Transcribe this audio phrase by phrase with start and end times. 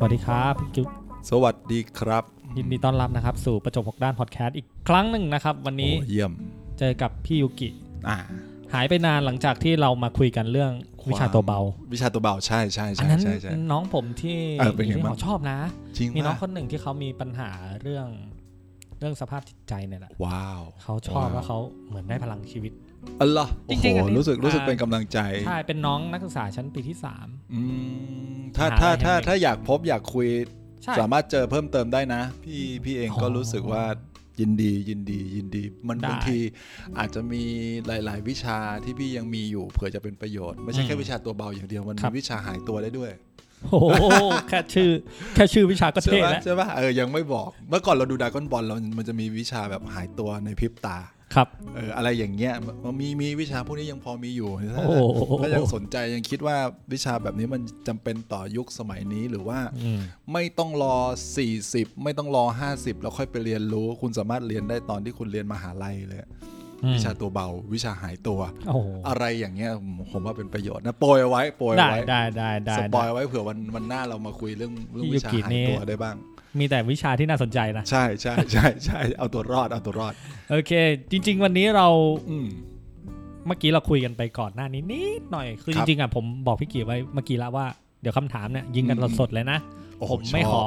[0.00, 0.88] สวัสดีครับพี่กิ๊ก
[1.30, 2.24] สวัสดีครับ
[2.56, 6.32] ยินดีต้อนรับนะครับ สู่ประจบหกด้านพอดแคสต์อีกครั้งหนึ่งนะครับ วันนี้โอ้เยี่ยม
[6.78, 7.68] เจอกับพี่ยูกิ
[8.08, 8.16] อ่า
[8.74, 10.72] หายไปนานหลังจากที่เรามาคุยกันเรื่อง
[11.10, 11.60] วิชาตัวเบา
[11.92, 15.58] วิชาตัวเบาใช่ใช่อันใช่นั้นใช่ใช่น้องผมที่เออเป็นไงที่บ้างเขาชอบนะ
[15.96, 17.50] จริงมีน้องปะคนหนึ่งที่เขามีปัญหา
[17.82, 18.06] เรื่อง
[18.98, 21.58] เรื่องสภาพจิตใจเนี่ยแหละว้าวเขาชอบว่าเขา
[21.88, 22.72] เหมือนได้พลังชีวิต
[23.20, 27.60] อัลล่ะจริงๆโอ้อันโหนี้รู้สึกรู้สึกอ่าเป็นกำลังใจ ใช่ เป็นน้องนักศึกษาชั้นปีที่สามอื
[28.36, 30.28] มถ้าหาถ้าอะไรถ้าให้ถ้าอยากพบอยากคุย
[30.82, 33.84] ใช่สามารถเจอเพิ่มเติมได้นะ พี่พี่เองก็อ๋อรู้สึกว่า
[34.40, 36.38] ยินดียินดียินดี มันได้บางที
[36.98, 37.42] อาจจะมี
[37.86, 43.10] หลาย ๆ วิชาที่พี่ยังมีอยู่เผื่อจะเป็นประโยชน์ ไม่ใช่แค่อืมวิชาตัวเบาอย่างเดียวมันครัมีบวิชาหายตัวได้ด้วย
[43.70, 43.86] โอ้โห
[44.48, 44.90] แค่ชื่อ
[45.34, 50.98] แค่ชื่อวิชาก็ใช่เท่ไหมแล้วใช่ปะเออยังไม่บอก เมื่อก่อนเราดูดราก้อนบอลเรามันจะมีวิชาแบบหายตัวในพริบตา
[51.34, 56.56] ครับเอออะไรอย่างเงี้ยมันมีมีวิชาพวกนี้ยังพอมีอยู่ถ้าโอ้โหถ้ายังสนใจยังคิดว่า
[56.92, 60.00] วิชาแบบนี้มันจำเป็นต่อยุคสมัยนี้หรือว่าอืม
[60.32, 60.96] ไม่ต้องรอ
[61.48, 66.20] 40 ไม่ต้องรอ 50 แล้วค่อยไปเรียนรู้ คุณสามารถเรียนได้ตอนที่คุณเรียนมหาลัยเลย
[66.84, 76.16] อืมวิชาตัวเบาวิชาหายตัวโอ้โหอะไรอย่างเงี้ยผมผมว่าเป็นประโยชน์นะโปรยเอาไว้โปรยได้เอาไว้ได้ได้ได้สได้ปอยเอาไว้เผื่อวันวันหน้าเรามาคุยเรื่องเรื่องพี่วิชายูกิหายนี่ตัวได้บ้าง
[76.58, 80.14] มีแต่วิชาที่น่าสนใจนะ ใช่ใช่ใช่ใช่เอาตัวรอดเอาตัวรอด
[80.50, 80.72] โอเค
[81.10, 81.88] จริง ๆ วันนี้เรา
[82.30, 82.48] อืม
[83.46, 87.66] เมื่อกี้เราคุยกันไปก่อนหน้านี้นิดหน่อย คือคจรับริงๆอะผมบอกพี่กีไว้เมื่อกี้แล้วว่า
[88.02, 89.58] เดี๋ยวคำถามเนี่ยยิงกันอืมสดๆเลยนะ
[89.98, 90.64] โอ้โหผมไม่ชขออ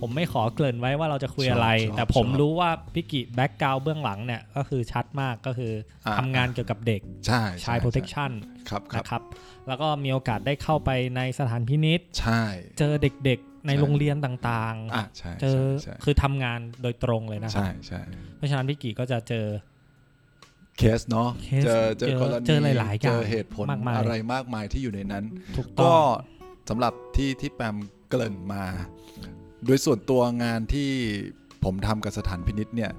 [0.00, 5.72] ผมไม่ขอเกริ่นไว้ว่าเราจะคุยชอบอะไรชอบแต่ผมชอบรู้ว่าพี่กีแบ็กกราวเบื้องหลังเนี่ยก็คือชัดมากก็คือ
[6.06, 8.30] อาทำงานเกี่ยวกับเด็กใช่ชายใช่ protection
[8.68, 9.22] ครับครับนะครับ
[9.68, 12.42] แล้วก็มีโอกาสได้เข้าไปในสถานพินิษใช่
[12.78, 18.00] เจอเด็กๆ ในใช่โรงเรียนต่างอะใช่ๆเจอใช่คือทำงานโดยตรงเลยนะครับใช่ใช่
[18.36, 19.46] เพราะฉะนั้นพี่กีก็จะเจอ
[20.78, 25.24] เคสเนาะเคสเจอเจอเจอกรณีเจอหลายๆอย่างเจอเหตุผลมากมายอะไรมากมายที่อยู่ในนั้น
[25.56, 26.00] ถูกต้ก็อง
[26.68, 27.76] สำหรับที่ที่แปม
[28.08, 28.64] เกริ่นมา
[29.64, 30.90] โดยส่วนตัวงานที่
[31.64, 32.92] ผมทำกับสถานพินิษเนี่ย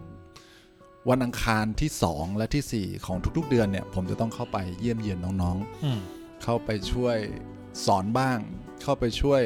[1.09, 7.18] วันอังคารที่ 2 และทีสี่4 ของทุกๆ เดือนเนี่ย ผมจะต้องเข้าไปเยี่ยมเยียนน้องอืมๆเข้าไปช่วย
[7.85, 8.38] สอนบ้าง
[8.81, 9.41] เข้าไปช่วย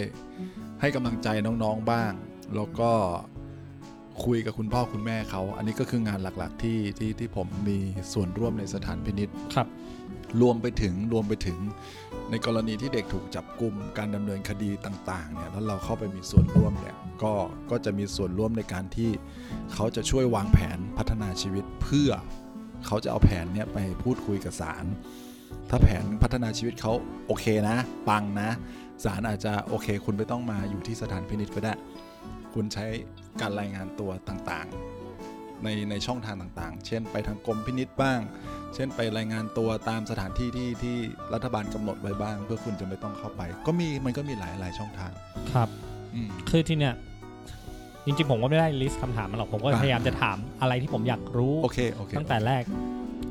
[0.81, 2.11] ให้กำลังใจน้องๆบ้าง
[2.55, 2.91] แล้วก็
[4.25, 7.77] คุยกับคุณพ่อคุณแม่เขา อันนี้ก็คืองานหลักๆที่ที่ที่ผมมี
[8.13, 9.67] ส่วนร่วมในสถานพินิษครับ
[10.41, 11.59] รวมไปถึงรวมไปถึง
[12.31, 17.33] ในกรณีที่เด็กถูกจับกลุ่มการดำเนินคดีต่างๆเนี่ยแล้วเราเข้าไปมีส่วนร่วมเนี่ยก็
[17.71, 19.11] ก็จะมีส่วนร่วมในการที่
[19.73, 22.09] เขาจะช่วยวางแผนพัฒนาชีวิตเพื่อ
[22.85, 24.85] เขาจะเอาแผนเนี่ยไปพูดคุยกับศาล
[25.69, 26.93] ถ้าแผนพัฒนาชีวิตเขา
[27.27, 27.77] โอเคนะ
[28.09, 28.49] ปังนะ
[29.03, 31.74] ศาลอาจจะโอเค คุณไม่ต้องมาอยู่ที่สถานพินิจก็ได้
[32.53, 32.85] คุณใช้
[33.41, 38.19] การรายงานตัวต่างๆ ในในช่องทางต่างๆ เช่นไปทางกรมพินิษบ้าง
[38.75, 40.97] เช่นไปรายงานตัวตามสถานที่ที่ที่
[41.34, 45.12] รัฐบาลกำหนดไว้บ้าง เพื่อคุณจะไม่ต้องเข้าไป ก็มีมันก็มีหลายหลายช่องทาง
[45.53, 45.69] ครับ
[46.14, 46.96] อืมคือที่เนี่ย
[48.06, 52.64] จริงๆ ผมก็ไม่ได้ลิสต์คำถามมาหรอก ผมก็อ่าพยายามจะถามอะไรที่ผมอยากรู้ โอเคโอเคตั้งแต่แรก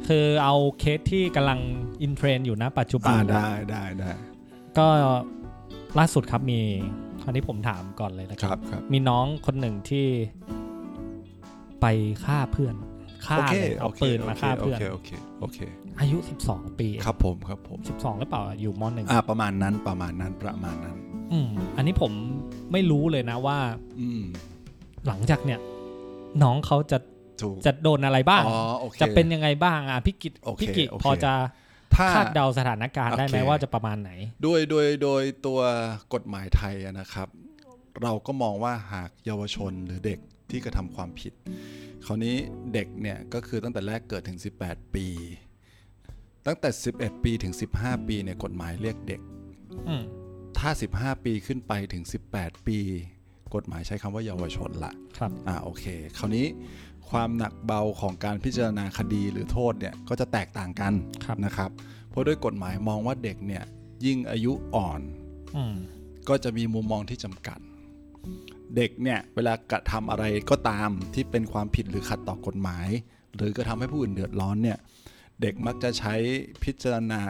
[0.09, 1.59] คือเอาเคสที่กำลัง
[2.03, 4.11] อินเทรนอยู่นะปัจจุบัอ่านได้ได้ได้
[4.79, 4.87] ก็
[5.99, 6.61] ล่าสุดครับมี
[7.23, 10.07] คราวนี้ผมถามก่อนเลยนะคครับรับครับ มีน้องคนหนึ่งที่
[11.81, 11.87] ไป
[12.25, 12.75] ฆ่าเพื่อน
[13.27, 15.11] ฆ่าโอเคเลยเอาโอเคปืนโอมาเคฆ่าโอเพื่อนเคโอเค
[15.41, 15.59] โอเค
[16.01, 20.97] อายุ 12 ปีเองครับผมครับผม 12 หรือเปล่าอยู่มหนึ่งอ่าประมาณนั้นประมาณนั้นประมาณนั้น
[21.33, 22.13] อืมอันนี้ผม
[22.73, 23.59] ไม่รู้เลยนะว่า
[24.01, 24.23] อืม
[25.07, 25.61] หลังจากเนี่ย
[26.43, 26.99] น้องเขาจะ
[27.43, 31.35] ถูกจะโดนอะไรบ้างอ๋อโอเคจะเป็นยังไงบ้างอะพี่กิตโอเคพี่กิตโอเคพอจะถ้า
[31.99, 34.11] คาดเดาสถานการณ์ได้ไหมโอเคว่าจะประมาณไหน
[34.43, 35.61] โดยโดยโดยตัว
[36.15, 37.29] กฎหมายไทยอะนะครับ
[38.03, 40.19] เราก็มองว่าหากเยาวชนหรือเด็ก
[40.51, 41.33] ที่กระทำความผิด
[42.07, 42.37] คราวนี้
[42.75, 45.07] เด็กเนี่ยก็คือตั้งแต่แรกเกิดถึง 18 ปี
[46.47, 49.21] ตั้งแต่ 11 ปีถึง 15 ปีเนี่ยกฎหมายเรียกเด็ก
[49.89, 50.03] อืม
[50.59, 52.05] ถ้า 15 ปีขึ้นไปถึง
[52.35, 52.79] 18 ปี
[53.57, 55.85] กฎหมายใช้คำว่าเยาวชนละครับอ่าโอเค
[56.19, 56.47] คราวนี้
[57.11, 60.93] ความหนักเบาของการพิจารณาคดีหรือโทษเนี่ยก็จะแตกต่างกัน
[61.25, 61.71] ครับนะครับ
[62.11, 63.65] เพราะด้วยกฎหมายมองว่าเด็กเนี่ย
[64.07, 65.01] ยิ่งอายุอ่อน
[65.57, 65.77] อืม
[66.29, 67.59] ก็จะมีมุมมองที่จำกัด
[68.77, 72.89] เด็กเนี่ยเวลากระทำอะไรก็ตามที่เป็นความผิดหรือขัดต่อกฎหมาย
[73.37, 74.79] หรือกระทำให้ผู้อื่นเดือดร้อนเนี่ย
[75.41, 76.15] เด็กมักจะใช้
[76.65, 77.23] พิจารณา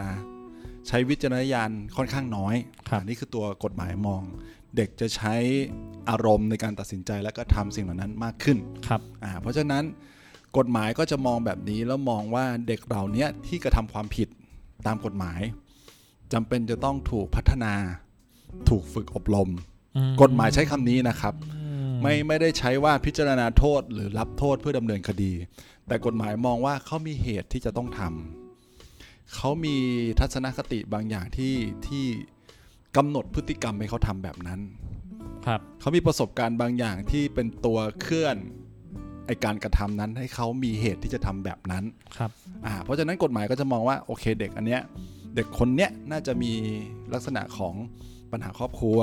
[0.87, 2.55] ใช้วิจารณญาณค่อนข้างน้อย
[2.89, 4.23] ครับอันนี้คือตัวกฎหมายมอง
[4.75, 5.35] เด็กจะใช้
[6.09, 9.83] อารมณ์ในการตัดสินใจแล้วก็ทำสิ่งเหล่านั้นมากขึ้นครับอ่าเพราะฉะนั้น
[10.57, 14.27] กฎหมายก็จะมองแบบนี้แล้วมองว่าเด็กเหล่านี้ที่กระทำความผิด
[14.87, 15.41] ตามกฎหมาย
[16.33, 17.73] จำเป็นจะต้องถูกพัฒนา
[18.69, 19.49] ถูกฝึกอบรม
[19.95, 21.61] อืกฎหมายใช้คำนี้นะครับอื
[21.91, 25.31] มไม่ไม่ได้ใช้ว่าพิจารณาโทษหรือรับโทษเพื่อดำเนินคดี
[25.87, 29.75] แต่กฎหมายมองว่าเขามีเหตุที่จะต้องทำเขามี
[30.19, 31.55] ทัศนคติบางอย่างที่
[31.87, 32.05] ที่
[32.97, 34.59] กำหนดพฤติกรรมให้เขาทำแบบนั้น
[35.45, 38.37] ครับเขามีประสบการณ์บางอย่างที่เป็นตัวเคลื่อน
[39.27, 41.83] ไอการกระทำนั้นให้เขามีเหตุที่จะทำแบบนั้น
[42.17, 42.31] ครับ
[42.65, 44.81] อ่าเพราะฉะนั้นกฎหมายก็จะมองว่าโอเคเด็กอันเนี้ย
[45.35, 46.51] เด็กคนเนี้ยน่าจะมี
[47.13, 47.73] ลักษณะของ
[48.31, 48.99] ปัญหาครอบครัว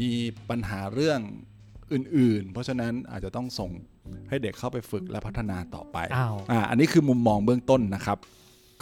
[0.00, 0.10] มี
[0.50, 1.20] ปัญหาเรื่อง
[1.92, 3.70] อื่น ๆ เพราะฉะนั้นอาจจะต้องส่ง
[4.28, 8.18] ให้เด็กเข้าไปฝึกและพัฒนาต่อไปอ้าวอ่าอันนี้คือมุมมองเบื้องต้นนะครับ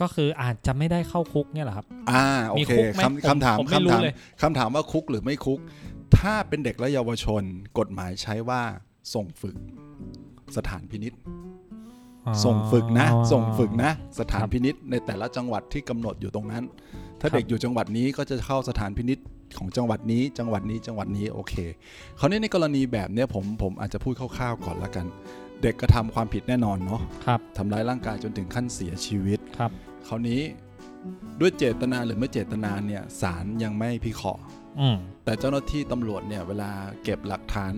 [0.00, 5.58] ก็คืออาจจะไม่ได้เข้าคุกเนี่ยเหรอครับ อ่าโอมีเคคุกไหมคำคำถามผมไม่คำรู้ถามเลยคำถามว่าคุกหรือไม่คุก
[6.18, 7.42] ถ้าเป็นเด็กและเยาวชน
[7.78, 8.62] กฎหมายใช้ว่า
[9.14, 9.56] ส่งฝึก
[10.56, 11.12] สถานพินิษ
[12.44, 16.64] ส่งฝึกนะอ๋อส่งฝึกนะ สถานครับพินิษในแต่ละจังหวัดที่กำหนดอยู่ตรงนั้น
[17.20, 19.18] ถ้าครับเด็กอยู่จังหวัดนี้ก็จะเข้าสถานพินิษ
[19.58, 21.54] ของจังหวัดนี้ จังหวัดนี้จังหวัดนี้โอเค
[22.18, 25.06] คราวนี้ในกรณีแบบเนี้ยผมผมอาจจะพูดคร่าวๆก่อนละกัน
[25.62, 29.70] เด็กกระทำความผิดแน่นอนเนาะครับทำร้ายร่างกายจนถึงขั้นเสียชีวิตครับ
[30.06, 30.40] คราวนี้
[31.40, 34.42] ด้วยเจตนาหรือไม่เจตนาเนี่ยศาลยังไม่พิเคราะห์
[34.80, 36.70] อืมแต่เจ้าหน้าที่ตำรวจเนี่ยเวลา
[37.04, 37.74] เก็บหลักฐาน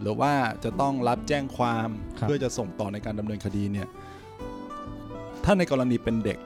[0.00, 0.32] หรือว่า
[0.64, 3.88] จะต้องรับแจ้งความครับเพื่อจะส่งต่อในการดำเนินคดีเนี่ย
[5.44, 6.38] ถ้าในกรณีเป็นเด็ก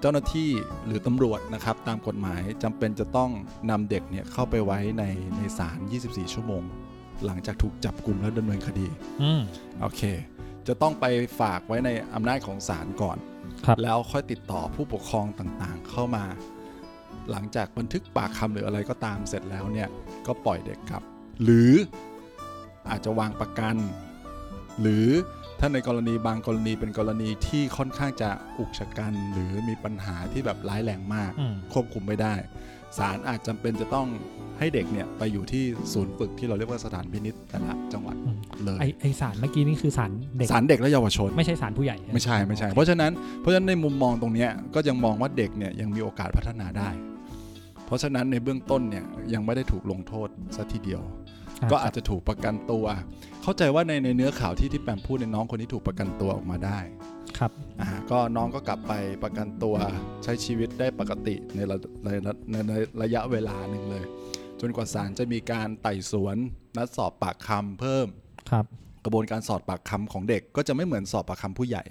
[0.00, 0.50] เจ้าหน้าที่
[0.86, 3.30] หรือตำรวจนะครับ ตามกฎหมายจำเป็นจะต้อง
[3.70, 5.04] นำเด็กเนี่ยเข้าไปไว้ใน
[5.36, 6.62] ในศาล 24 ชั่วโมง
[7.24, 8.86] หลังจากถูกจับกลุ่มและดำเนินคดี
[9.22, 9.40] อืม
[9.80, 10.02] โอเค
[10.68, 11.04] จะต้องไป
[11.40, 13.18] ฝากไว้ในอำนาจของศาลก่อน
[13.66, 16.24] ครับแล้วค่อยติดต่อผู้ปกครองต่างๆ เข้ามา
[17.30, 19.88] หลังจากบันทึกปากคำหรืออะไรก็ตามเสร็จแล้วเนี่ย
[20.26, 21.02] ก็ปล่อยเด็กกลับ
[21.42, 21.72] หรือ
[22.90, 23.76] อาจจะวางประกัน
[24.80, 25.08] หรือ
[25.60, 32.34] ถ้าในกรณีบางกรณีเป็นกรณีที่ค่อนข้างจะอุกชะกัน หรือมีปัญหาที่แบบร้ายแรงมากอืมควบคุมไม่ได้
[32.98, 34.08] ศาลอาจจำเป็นจะต้อง
[34.58, 46.90] ให้เด็กเนี่ยไปอยู่ที่ศูนย์ฝึกที่เราเรียกว่าสถานพินิษแต่ละจังหวัดอืมเลยไอไอสารเมื่อกี้นี่คือสารเด็กศาลเด็กและเยาวชน ไม่ใช่สารผู้ใหญ่ ไม่ใช่ไม่ใช่ เพราะฉะนั้นเพราะฉะนั้นในมุมมองตรงเนี้ยก็ยังมองว่าเด็กเนี่ยยังมีโอกาสพัฒนาได้
[47.86, 49.04] เพราะฉะนั้นในเบื้องต้นเนี่ย
[49.34, 51.02] ยังไม่ได้ถูกลงโทษซะทีเดียว
[51.70, 52.84] ก็อาจจะถูกประกันตัว
[53.42, 56.78] เข้าใจว่าในในเนื้อข่าวที่ที่แปมพูดในน้องคนนี้ถูกประกันตัวออกมาได้
[57.38, 58.92] ครับอ่าก็น้องก็กลับไป
[59.22, 59.76] ประกันตัว
[60.24, 62.72] ใช้ชีวิตได้ปกติในระในระในใน
[63.02, 64.04] ระยะเวลาหนึ่งเลย
[64.60, 66.36] จนกว่าศาลจะมีการไต่สวน
[66.76, 68.06] นัดสอบปากคำเพิ่ม
[68.50, 68.64] ครับ
[69.04, 71.84] กระบวนการสอบปากคำของเด็กก็จะไม่เหมือนสอบปากคำผู้ใหญ่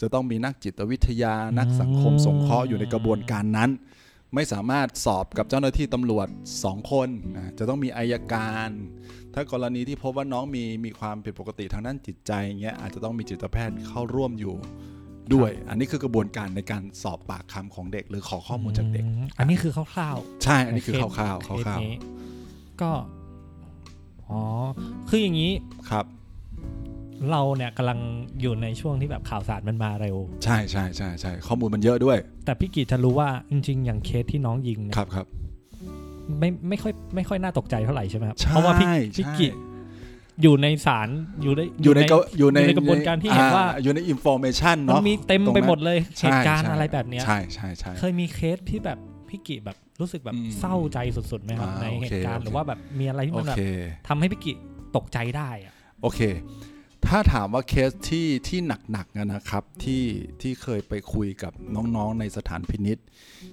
[0.00, 3.70] จะต้องมีนักจิตวิทยานักสังคมสงเคราะห์อยู่ในกระบวนการนั้น
[4.34, 6.28] ไม่สามารถสอบกับเจ้าหน้าที่ตำรวจ
[6.60, 8.68] 2คนนะจะต้องมีอายการ
[9.34, 14.54] ถ้ากรณีที่พบว่าน้องมีมีความผิดปกติทางด้านจิตใจอย่างเงี้ยอาจจะต้องมีจิตแพทย์เข้าร่วมอยู่
[15.34, 21.94] ด้วย อันนี้คือกระบวนการในการสอบปากคำของเด็ก หรือขอข้อมูลจากเด็กอืมอันนี้คือคร่าวใช่ๆอันนี้คือคร่าวเคๆคสร่าวนี้
[22.82, 22.90] ก็
[24.28, 24.40] อ๋อ
[25.08, 26.04] คืออย่างนี้ๆครับ
[27.30, 27.98] เราเนี่ยกำลัง
[28.40, 35.26] อยู่ในช่วงที่แบบข่าวสารมันมาเร็ว ใช่ใช่ใช่ใช่ข้อมูลมันเยอะด้วย แต่พี่กีจะรู้ว่าจริง ๆ อย่างเคสที่น้องยิงเนี่ยครับครับ
[36.40, 39.48] ไม่ไม่ค่อยไม่ค่อยน่าตกใจเท่าไหร่ใช่ไหมครับใช่เพราะว่าพี่พี่ใช่กิ
[40.42, 41.08] อยู่ในศาล
[41.42, 53.62] อยู่ในอยู่ในกระอยู่ในอยู่ในกระบวนการที่เห็นว่าอ่อยู่ในอินโฟเมชันมันเนาะมีเต็มตรงไปนั้นหมดเลยเหใช่ตุการณ์ใช่อะไรแบบเนี้ยใช่ใช่ใช่เคยมีเคสที่แบบพี่กิแบบรู้สึกแบบอืมเศร้าใจสุดๆไหมครับอ่าในเหตุการณ์โอเคหรือว่าแบบมีอะไรที่โอมันแบบเค
[54.08, 54.52] ทำให้พี่กิ
[54.96, 56.20] ตกใจได้อะโอเค
[57.08, 58.58] ถ้าถามว่าเคสที่ที่
[58.92, 60.04] หนักๆอะนะครับที่
[60.42, 62.98] ที่เคยไปคุยกับน้องๆ ในสถานพินิจ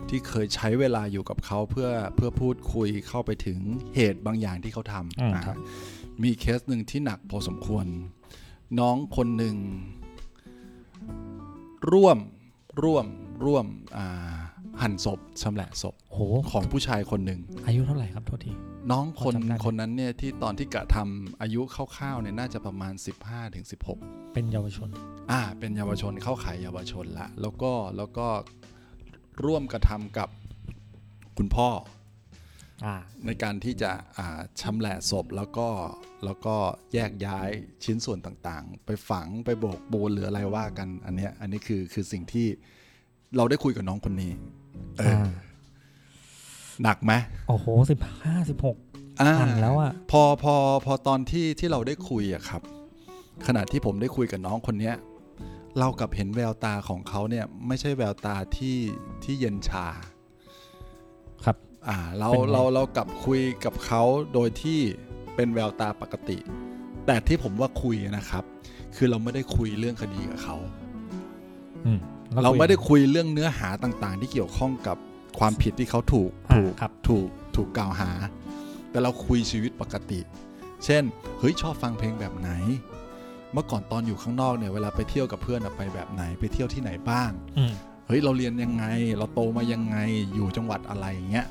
[0.09, 3.59] ที่เคยใช้เวลาอยู่กับเขาเพื่อเพื่อพูดคุยเข้าไปถึง
[3.95, 5.57] เหตุบางอย่างที่เขาทอืมำอ่าครับ
[6.23, 7.85] มีเคสหนึ่งที่หนักพอสมควร
[8.79, 9.55] น้องคนหนึ่ง
[11.91, 12.17] ร่วม
[12.83, 13.05] ร่วม
[13.45, 13.65] ร่วม
[13.97, 14.40] อ่า
[14.81, 16.19] หั่นศพชำแหละศพโห
[16.51, 18.51] ของผู้ชายคนหนึ่งอายุเท่าไหร่ครับโทษที
[18.91, 23.65] น้องคนพอจำได้ไหมคนนั้นเนี่ยที่ตอนที่กระทำอายุคร่าวๆเนี่ยน่าจะประมาณ 15ถึง
[23.97, 24.89] 16 เป็นเยาวชน
[25.31, 28.27] อ่า เป็นเยาวชนเข้าข่ายเยาวชนละ แล้วก็แล้วก็
[29.45, 30.29] ร่วมกระทำกับ
[31.37, 31.69] คุณพ่อ
[32.85, 32.95] อ่า
[33.25, 35.67] ในการที่จะอ่าชำแหละศพแล้วก็
[36.25, 36.55] แล้วก็
[36.93, 37.49] แยกย้าย
[37.83, 42.47] ชิ้นส่วนต่างๆ ไปฝังไปโบกปูนหรืออะไรว่ากันอันเนี้ยอันนี้คือคือสิ่งที่
[43.37, 44.60] เราได้คุยกับน้องคนนี้เอออ่า
[46.83, 47.13] หนักไหม
[47.47, 48.77] โอ้โหสิบห้าสิบหก
[49.21, 52.61] อ่าหันแล้วอะพอพอพอตอนที่ที่เราได้คุยอะครับ
[53.47, 54.95] ขณะที่ผมได้คุยกับน้องคนเนี้ย
[55.79, 58.77] เรากลับเห็นแววตาของเขาเนี่ย ไม่ใช่แววตาที่
[59.23, 59.87] ที่เย็นชา
[61.45, 64.01] ครับ อ่า เราเป็นไงเราเรากลับคุยกับเขา
[64.33, 64.79] โดยที่
[65.35, 66.37] เป็นแววตาปกติ
[67.05, 68.43] แต่ที่ผมว่าคุยนะครับ
[68.95, 70.57] คือเราไม่ได้คุยเรื่องคดีกับเขา
[71.85, 74.97] อืมแล้ว เราคุยไม่ได้คุยเรื่องเนื้อหาต่างๆ ที่เกี่ยวข้องกับ
[75.39, 78.11] ความผิดที่เขาถูกอ่าถูกครับถูกถูกกล่าวหา
[78.91, 80.19] แต่เราคุยชีวิตปกติ
[80.85, 81.03] เช่น
[81.39, 82.51] เฮ้ยชอบฟังเพลงแบบไหน
[83.53, 87.73] เมื่อก่อนตอนอยู่ข้างนอกเนี่ยเวลาไปเที่ยวกับเพื่อนอะไปแบบไหนไปเที่ยวที่ไหนบ้างอืม
[88.07, 88.85] เฮ้ยเราเรียนยังไง
[89.17, 89.97] เราโตมายังไง
[90.35, 91.45] อยู่จังหวัดอะไรอย่างเงี้ย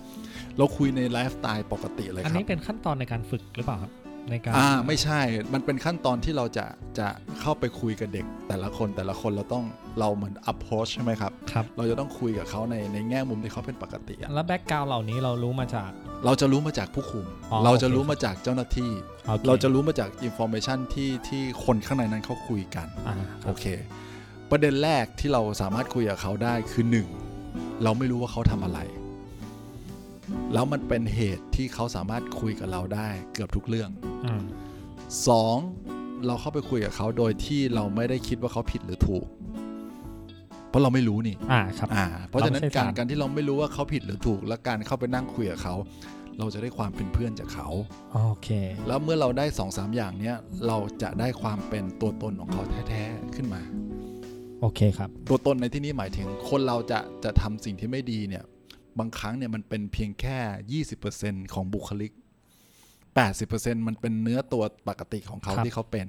[0.58, 3.90] เราคุยในไลฟ์สไตล์ปกติเลยอันครันี้บเป็นขั้นตอนในการฝึกหรือเปล่าครับ
[4.30, 5.20] ในการอ่าไม่ใช่
[5.54, 6.66] มันเป็นขั้นตอนที่เราจะ
[6.98, 7.08] จะ
[7.40, 9.64] เข้าไปคุยกับเด็ก แต่ละคนแต่ละคนเราต้อง
[10.00, 15.90] เราเหมือน approach ใช่ไหมครับครับ เราจะต้องคุยกับเขาในในแง่มุมที่เขาเป็นปกติอะแล้ว background เหล่านี้เรารู้มาจาก
[16.26, 18.90] เราจะรู้มาจากผู้คุมอ๋อเราจะโอเครู้มาจากเจ้าหน้าที่
[19.26, 23.66] โอคเราจะรู้มาจาก information ที่ที่คนข้างในนั้นเขาคุยกันอ่าคโอรับเค
[24.50, 27.08] ประเด็นแรกที่เราสามารถคุยกับเขาได้คือหนึ่ง
[27.82, 28.80] เราไม่รู้ว่าเขาทำอะไร
[30.52, 33.90] แล้วมันเป็นเหตุที่เขาสามารถคุยกับเราได้เกือบทุกเรื่อง
[34.24, 34.42] อืม
[35.28, 35.56] สอง
[36.26, 39.26] เราเข้าไปคุยกับเขาโดยที่เราไม่ได้คิดว่าเขาผิดหรือถูก
[40.68, 45.74] เพราะเราไม่รู้นี่ อ่าครับอ่าเพราะฉะนั้นเราไม่ใช่การศาลการที่เราไม่รู้ว่าเขาผิดหรือถูก และการเข้าไปนั่งคุยกับเขา
[46.38, 47.68] เราจะได้ความเป็นเพื่อนจากเขา
[48.12, 48.48] โอเค
[48.86, 53.62] แล้วเมื่อเราได้สองสามอย่างเนี้ยเราจะได้ความเป็นตัวตนของเขาแท้ๆขึ้นมา
[54.60, 58.44] โอเคครับ ตัวตนในที่นี้หมายถึงคนเราจะจะทำสิ่งที่ไม่ดีเนี่ย
[58.98, 62.12] บางครั้งเนี่ยมันเป็นเพียงแค่ 20%ของบุคลิก
[63.20, 66.06] 80%มันเป็นเนื้อตัวปกติของเขาครับที่เขาเป็น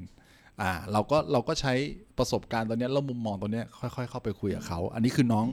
[0.62, 1.74] อ่าเราก็เราก็ใช้
[2.18, 5.46] ประสบการณ์ตัวเนี้ยแล้วมุมมองตัวเนี้ยค่อย ๆ เข้าไปคุยกับเขา อันนี้คือน้อง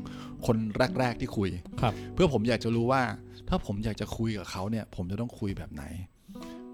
[0.46, 0.56] คน
[0.98, 3.02] แรก ๆ ที่คุยครับ เพื่อผมอยากจะรู้ว่า
[3.48, 5.84] ถ้าผมอยากจะคุยกับเขาเนี่ย ผมจะต้องคุยแบบไหน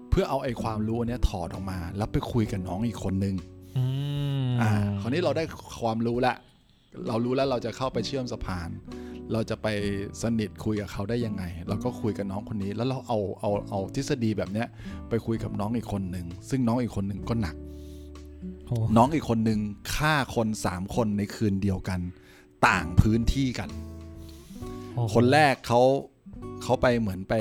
[0.09, 3.35] เพื่อเอาไอ้ความรู้อันเนี้ยถอดออกมา แล้วไปคุยกับน้องอีกคนนึง
[3.77, 3.83] อื
[4.47, 4.71] มอ่า
[5.01, 5.43] คราวนี้เราได้
[5.81, 6.35] ความรู้ละ
[7.07, 8.69] เรารู้แล้วเราจะเข้าไปเชื่อมสะพาน
[9.31, 9.67] เราจะไป
[10.21, 14.67] สนิทคุยกับเขาได้ยังไง เราก็คุยกับน้องคนนี้ แล้วเราเอาเอาเอาทฤษฎีแบบเนี้ย
[15.09, 17.55] ไปคุยกับน้องอีกคนหนึ่งซึ่งน้องอีกคนหนึ่งก็หนัก
[18.67, 19.59] โอ้น้องอีกคนหนึ่ง
[19.95, 21.99] ฆ่าคนสามคนในคืนเดียวกัน
[22.67, 23.69] ต่างพื้นที่กัน
[24.93, 25.81] โอ้โหคนแรกเขา
[26.63, 27.33] เขาไปเหมือนไป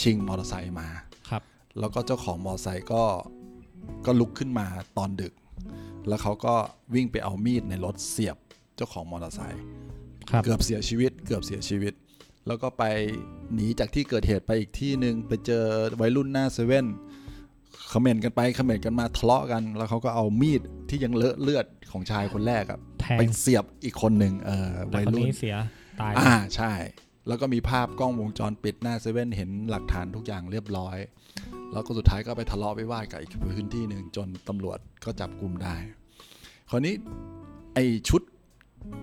[0.00, 0.88] ชิงมอเตอร์ไซค์มา
[1.28, 1.42] ครับ
[1.78, 3.02] แล้วก็เจ้าของมอเตอร์ไซค์ก็
[4.06, 4.66] ก็ลุกขึ้นมา
[4.98, 5.34] ตอนดึก
[6.08, 6.54] แล้วเขาก็
[6.94, 8.36] วิ่งไปเอามีดในรถเสียบ
[8.76, 9.83] เจ้าของมอเตอร์ไซค์ครับ
[10.44, 11.94] เกือบเสียชีวิต เกือบเสียชีวิต
[12.46, 12.84] แล้วก็ไป
[13.54, 15.64] หนีจากที่เกิดเหตุไปอีกที่หนึ่งไปเจอ
[16.00, 16.86] วัยรุ่นหน้าเซเว่น
[17.88, 25.56] เขม่นกันไปเขม่นกันมาทะเลาะกัน แล้วเขาก็เอามีดที่ยังเลอะเลือดของชายคนแรกอะแทงไปเสียบอีกคนหนึ่งเออแต่วัยคนรุ่นนี้เสีย
[26.00, 26.72] ตายอ่าใช่
[27.28, 30.96] แล้วก็มีภาพกล้องวงจรปิดหน้าเซเว่นเห็นหลักฐานทุกอย่างเรียบร้อย
[31.72, 35.74] แล้วก็สุดท้ายก็ไปทะเลาะวิวาทกับอีกพื้นที่หนึ่งจนตำรวจก็จับกลุ่มได้
[36.70, 36.94] คราวนี้
[37.74, 38.22] ไอชุด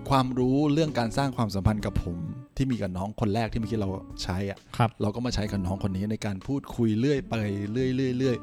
[0.08, 2.16] ความรู้เรื่องการสร้างความสัมพันธ์กับผม
[2.56, 3.90] ที่มีกับน้องคนแรกที่เมื่อกี้เรา
[4.22, 7.34] ใช้อะครับ เราก็มาใช้กับน้องคนนี้ในการพูดคุยเรื่อยไป
[7.72, 8.36] เรื่อยเรื่อยเรื่อย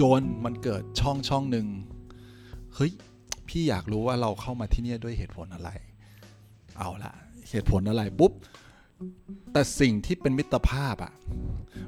[0.00, 1.66] จนมันเกิดช่องช่องหนึ่ง
[2.74, 2.92] เฮ้ย
[3.48, 5.70] พี่อยากรู้ว่าเราเข้ามาที่เนี่ยด้วยเหตุผลอะไร
[6.78, 7.12] เอาละ
[7.50, 8.32] เหตุผลอะไรปุ๊บ
[9.52, 11.12] แต่สิ่งที่เป็นมิตรภาพอะ่ะ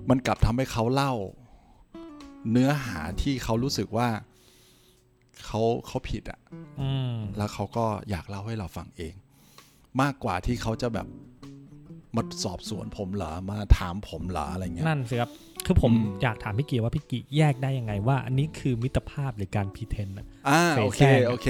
[0.09, 1.13] มันกลับทำให้เขาเล่า
[2.51, 4.09] เนื้อหาที่เขารู้สึกว่า
[5.51, 6.39] เขาเขาผิดอะ่ะ
[6.81, 9.15] อืมแล้วเขาก็อยากเล่าให้เราฟังเอง
[10.03, 11.07] มากกว่าที่เขาจะแบบ
[12.17, 15.31] มาสอบสวนผมเหรอมาถามผมเหรออะไรเงี้ยนั่นสิครับ
[15.67, 21.49] คือผมอืมอยากถามพี่กีว่าพี่กีแยกได้ยังไงว่า อันนี้คือมิตรภาพหรือการพรีเทนอะอ่าเสโอเคแสร้งโอเค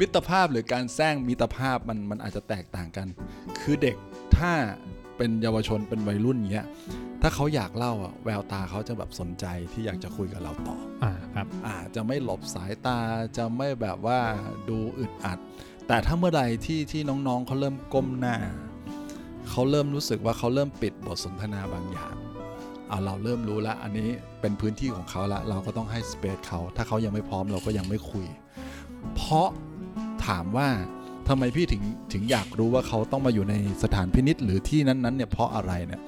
[0.00, 3.06] มิตรภาพหรือการแซงมิตรภาพมันมันอาจจะแตกต่างกัน
[3.60, 3.96] คือเด็ก
[4.36, 4.52] ถ้า
[5.22, 6.66] เป็นเยาวชนเป็นวัยรุ่นเงี้ย
[7.22, 12.98] ถ้าเขาอยากเล่าอะแววตาเขาจะแบบสนใจที่อยากจะคุยกับเราต่ออ่าครับอ่าจะไม่หลบสายตา
[13.36, 14.20] จะไม่แบบว่า
[14.68, 15.38] ดูอึดอัด
[15.86, 18.36] แต่ถ้าเมื่อใดที่ที่น้องๆเขาเริ่มก้มหน้า
[19.50, 22.14] เขาเริ่มรู้สึกว่าเขาเริ่มปิดบทสนทนาบางอย่าง
[22.90, 24.08] อ่าเราเริ่มรู้แล้วอันนี้
[24.40, 28.26] เป็นพื้นที่ของเขาละเราก็ต้องให้สเปซเขาถ้าเขายังไม่พร้อมเราก็ยังไม่คุย
[29.14, 29.48] เพราะ
[30.26, 30.68] ถามว่า
[31.28, 36.00] ทำไมพี่ถึงถึงอยากรู้ว่าเขาต้องมาอยู่ในสถานพินิษหรือที่นั้นๆเนี่ยเพราะอะไรเนี่ย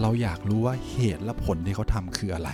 [0.00, 2.50] เราอยากรู้ว่าเหตุและผลที่เขาทำคืออะไร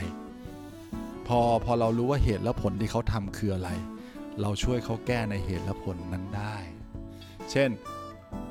[1.27, 3.71] พอพอเรารู้ว่าเหตุและผลที่เขาทำคืออะไร
[4.41, 6.57] เราช่วยเขาแก้ในเหตุและผลนั้นได้
[7.51, 7.71] เช่น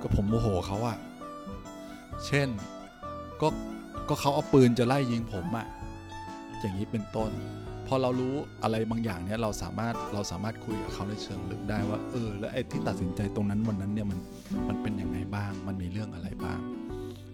[0.01, 0.97] ก็ผมโมโหเขาอะ
[2.25, 2.49] เช่น
[3.41, 3.47] ก็
[4.09, 5.67] ก็เขาเอาปืนจะไล่ยิงผมอะ
[6.59, 7.31] อย่างนี้เป็นต้น
[7.93, 14.19] อเรารู้อะไรบางอย่างเนี่ยเราสามารถเราสามารถคุยกับเขาในเชิงลึกได้ว่า เออ แล้วไอ้ที่ตัดสินใจตรงนั้นวันนั้นเนี่ยมัน
[14.67, 16.59] มันเป็นยังไงบ้าง มันมีเรื่องอะไรบ้าง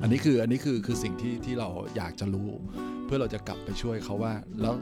[0.01, 2.49] อันนี้คืออันนี้คือคือสิ่งที่ที่เราอยากจะรู้
[3.05, 4.73] เพื่อเราจะกลับไปช่วยเขาว่า แล้ว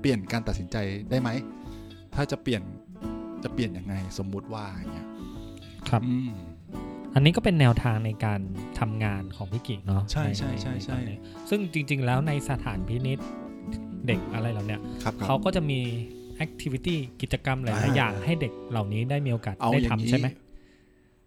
[0.00, 0.76] เปลี่ยนการตัดสินใจ
[1.10, 1.30] ได้ไหม
[2.14, 2.62] ถ้าจะเปลี่ยน
[3.44, 5.08] จะเปลี่ยนยังไงสมมุติว่าอย่างเงี้ย
[5.88, 6.32] ครับอืม
[7.14, 8.40] อันนี้ก็เป็นแนวทางในการ
[8.80, 11.18] ทำงานของพี่กิเนาะใช่ใช่ใช่ใช่นตอนนี้
[11.50, 15.80] ซึ่งจริง ๆ แล้วในสถานพินิษเด็กอะไรเหล่าเนี้ยครับครับเขาก็จะมี
[16.36, 20.28] แอคทิวิตี้กิจกรรมหลายอ่าๆอย่างให้เด็กเหล่านี้ได้มีโอกาสเอาได้อย่างทำนี้ใช่ไหม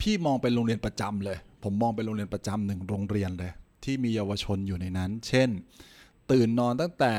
[0.01, 3.51] พี่มองเป็นโรงเรียนประจำเลย ผมมองเป็นโรงเรียนประจำหนึ่งโรงเรียนเลย
[3.83, 5.49] ที่มีเยาวชนอยู่ในนั้น เช่น
[6.31, 7.13] ตื่นนอนตั้งแต่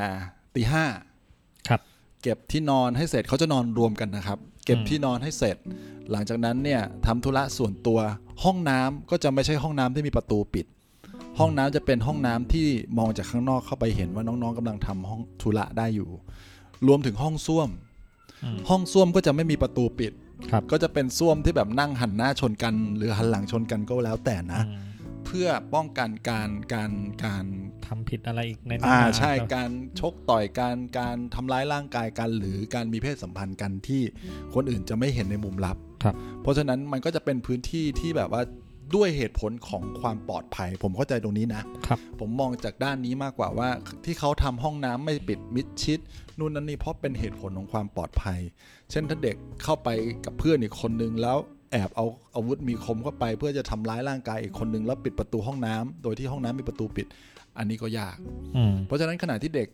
[0.55, 0.85] ตีห้า
[1.69, 1.81] ครับ
[2.21, 5.57] เก็บที่นอนให้เสร็จเขาจะนอนรวมกันนะครับ เก็บอืมที่นอนให้เสร็จ
[6.11, 7.99] หลังจากนั้นเนี่ยทำธุระส่วนตัว
[8.43, 10.65] ห้องน้ำก็จะไม่ใช่ห้องน้ำที่มีประตูปิด
[11.39, 12.67] ห้องน้ำจะเป็นห้องน้ำที่
[12.97, 16.09] มองจากข้างนอกเข้าไปเห็นว่าน้องๆกำลังทำห้องธุระได้อยู่
[16.87, 17.69] รวมถึงห้องส้วม
[18.43, 20.13] อืมห้องส้วมก็จะไม่มีประตูปิด
[20.51, 24.85] ครับก็จะเป็นส้วมที่แบบนั่งหันหน้าชนกัน หรือหันหลังชนกันก็แล้วแต่นะอืม
[25.25, 26.91] เพื่อป้องกันการการ
[27.25, 27.45] การ
[27.85, 34.01] ทำผิดอะไรอีกในนั้นอ่านะใช่ครับการชกต่อยการการทำร้ายร่างกายกัน หรือการมีเพศสัมพันธ์กันที่
[34.53, 38.41] คนอื่นจะไม่เห็นในมุมลับครับ เพราะฉะนั้นมันก็จะเป็นพื้นที่ที่แบบว่า
[38.95, 43.69] ด้วยเหตุผลของความปลอดภัย ผมเข้าใจตรงนี้นะครับผมมองจากด้านนี้มากกว่าว่า
[44.05, 45.99] ที่เขาทำห้องน้ำไม่ปิดมิดชิด
[46.37, 48.39] นู่นนั่นนี่เพราะเป็นเหตุผลของความปลอดภัย
[48.91, 49.89] เช่นถ้าเด็กเข้าไป
[50.25, 51.37] กับเพื่อนอีกคนนึงแล้ว
[51.71, 57.07] แอบเอาอาวุธมีคมเข้าไป เพื่อจะทำร้ายร่างกายอีกคนนึงแล้วปิดประตูห้องน้ำโดยที่ห้องน้ำมีประตูปิด
[57.57, 58.17] อันนี้ก็ยาก
[58.55, 59.67] อืมเพราะฉะนั้นขณะที่เด็ก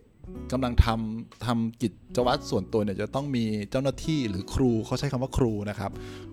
[0.52, 5.92] กำลังทำทำกิจวัตรส่วนตัวเนี่ยจะต้องมีเจ้าหน้าที่หรือครูเขาใช้คำว่าครูนะครับ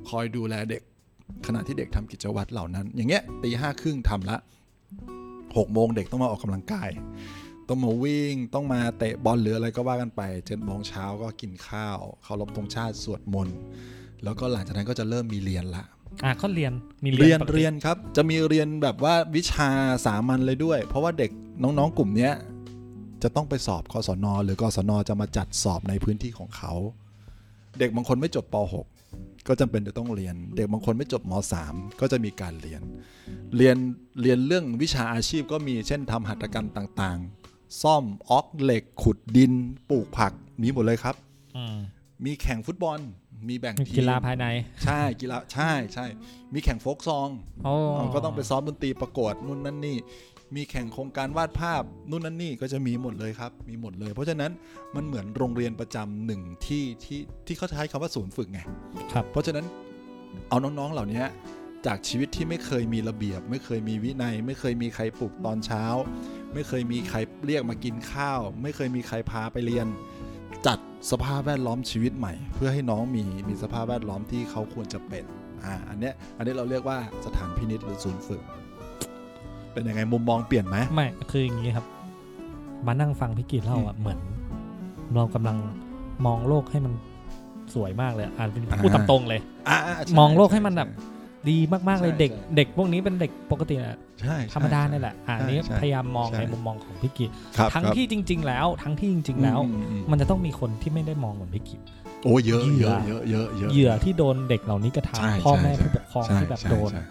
[0.09, 0.83] คอยดูแลเด็ก
[1.47, 4.37] ขณะที่เด็กทำกิจวัตรเหล่านั้น อย่างเงี้ยตีห้าครึ่งทำละ
[5.57, 6.91] หกโมงเด็กต้องมาออกกำลังกาย
[7.69, 13.57] ต้องมาวิ่งต้องมาเตะบอลหรืออะไรก็ว่ากันไปเจ็ดโมงเช้าก็กินข้าวเคารพธงชาติสวดมนต์
[14.25, 15.85] แล้วก็หลังจากนั้นก็จะเริ่มมีเรียนละ
[16.25, 16.73] อะก็เรียน
[17.05, 19.69] มีเรียนปกติเรียนครับ จะมีเรียนแบบว่าวิชา
[20.07, 21.31] สามัญเลยด้วย เพราะว่าเด็ก
[21.63, 22.33] น้องๆกลุ่มเนี้ย
[23.23, 26.73] จะต้องไปสอบกศนหรือกศนจะมาจัดสอบในพื้นที่ของเขา
[27.79, 29.00] เด็กบางคนไม่จบป .6
[29.51, 31.33] ก็จำเป็นจะต้องเรียน เด็กบางคนไม่จบม
[31.67, 32.83] .3 ก็จะมีการเรียน
[33.57, 33.77] เรียน
[34.23, 39.53] เรียนเรื่องวิชาอาชีพก็มีเช่นทำหัตถกรรมต่างๆ ซ่อมออกเหล็กขุดดิน
[39.91, 41.15] ปลูกผักมีหมดเลยครับ
[41.57, 41.77] อืม
[42.25, 42.99] มีแข่งฟุตบอล
[43.49, 44.47] มีแบ่งทีมกีฬาภายใน
[44.85, 46.07] ใช่กีฬาใช่ใช่
[46.55, 47.29] มีแข่งโฟกซอง
[47.65, 49.97] โอ้อ๋อก็ต้องไปซ้อมดนตรีประกวดนู่นนั่นนี่
[50.57, 54.51] มีแข่งโครงการวาดภาพนู่นนั่นนี่ก็จะมีหมดเลยครับ มีหมดเลย เพราะฉะนั้น
[54.95, 58.61] มันเหมือนโรงเรียนประจำหนึ่งที่ที่ที่เขาใช้คำว่าศูนย์ฝึกไง
[59.13, 59.67] ครับเพราะฉะนั้น
[60.49, 61.23] เอาน้องๆเหล่านี้
[61.87, 65.85] จากชีวิตที่ไม่เคยมีระเบียบ ไม่เคยมีวินัย ไม่เคยมีใครปลุกตอนเช้า
[66.55, 69.87] ไม่เคยมีใครเรียกมากินข้าว ไม่เคยมีใครพาไปเรียน
[70.67, 70.79] จัด
[71.11, 75.25] สภาพแวดล้อมชีวิตใหม่ เพื่อให้น้องมีมีสภาพแวดล้อมที่เขาควรจะเป็น
[75.65, 78.43] อ่าอันเนี้ยอันนี้เราเรียกว่าสถานพินิษหรือศูนย์ฝึก
[79.73, 81.87] เป็นยังไงมุมมองเปลี่ยนไหมไม่คืออย่างนี้ครับ
[82.87, 84.19] มานั่งฟังพี่กีเล่าอะเหมือน
[85.15, 85.57] เรากำลัง
[86.27, 86.93] มองโลกให้มัน
[87.75, 90.89] สวยมากเลยอ่านเป็นพูดตามตรงเลยอ่าใช่มองโลกให้มันแบบ
[91.51, 97.27] ดีมากๆเลยใช่เด็กใช่เด็กพวกนี้เป็นเด็กปกติแหละใช่ใช่ธรรมดาเนี่ยแหละอะอันนี้ใช่พยายามมองใช่ในมุมมองของพี่กิ
[97.59, 101.77] ครับทั้งครับที่จริง ๆ แล้ว ทั้งที่จริง ๆ แล้วอืมอืมมันจะต้องมีคนที่ไม่ได้มองเหมือนพี่กิ
[102.25, 107.03] โอ้เยอะเหยื่เยออะเยอะเยอะเยอะเหยื่อที่โดนเด็กเหล่านี้กระใช่ทำพ่อแม่ใช่ผู้ปกครองใช่ที่แบบใช่โดนใช่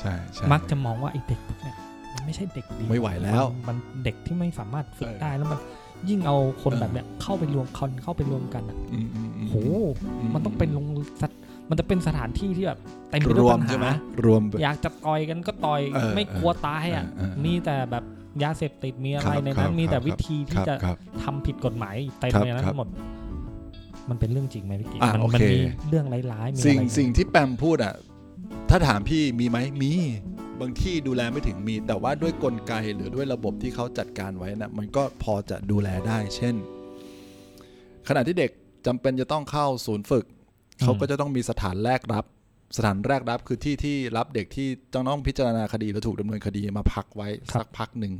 [0.00, 1.76] ใช่ใช่มักจะมองว่าไอ้เด็กพวกเนี้ย
[2.14, 5.58] มันไม่ใช่เด็กดีไม่ไหวแล้ว มันมันเด็กที่ไม่สามารถฝึกเออได้แล้วมัน
[6.08, 9.56] ยิ่งเอาคนเออแบบเนี้ยเข้าไปรวมคนเข้าไปรวมกันอะอืมอืมอืมโห
[10.34, 10.86] มันต้องเป็นโรง
[11.20, 11.30] สัต
[11.70, 12.78] มันจะเป็นสถานที่ที่แบบ
[13.10, 18.04] เต็มไปรด้วยวปัมญใช่ไหมหารวมอยากจะต่อยกันก็ต่อยเออไม่กลัวตายอะเออเออมีแต่แบบ
[18.42, 22.88] ยาเสพติดมีอะครัไรบในครันั้นบมีแต่ครับวิธีคที่รับจะครับทำผิดกฎหมายเต็มครับในนั้นครับหมด
[24.10, 27.94] มันเป็นเรื่องจริงไหมพี่กิ๊อะมันโอเคมันมีเรื่องร้ายๆมีสิ่งอะไรสิ่งที่แปมพูดอะ
[28.70, 29.90] ถ้าถามพี่มีไหมมี
[30.60, 36.54] บางที่ดูแลไม่ถึงมี แต่ว่าด้วยกลไกหรือด้วยระบบที่เขาจัดการไว้นะมันก็พอจะดูแลได้ เช่น
[38.08, 38.50] ขณะที่เด็ก
[38.86, 40.24] จำเป็นจะต้องเข้าศูนย์ฝึก
[40.82, 42.24] เขาก็จะต้องมีสถานแรกรับ
[42.76, 48.14] สถานแรกรับคือที่ที่รับเด็กที่ต้องพิจารณาคดีหรือถูกดำเนินคดีมาพักไว้สักพักหนึ่ง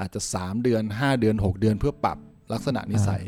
[0.00, 2.18] อาจจะ 3 เดือน 5 เดือน 6 เดือนเพื่อปรับ
[2.52, 3.22] ลักษณะนิสัย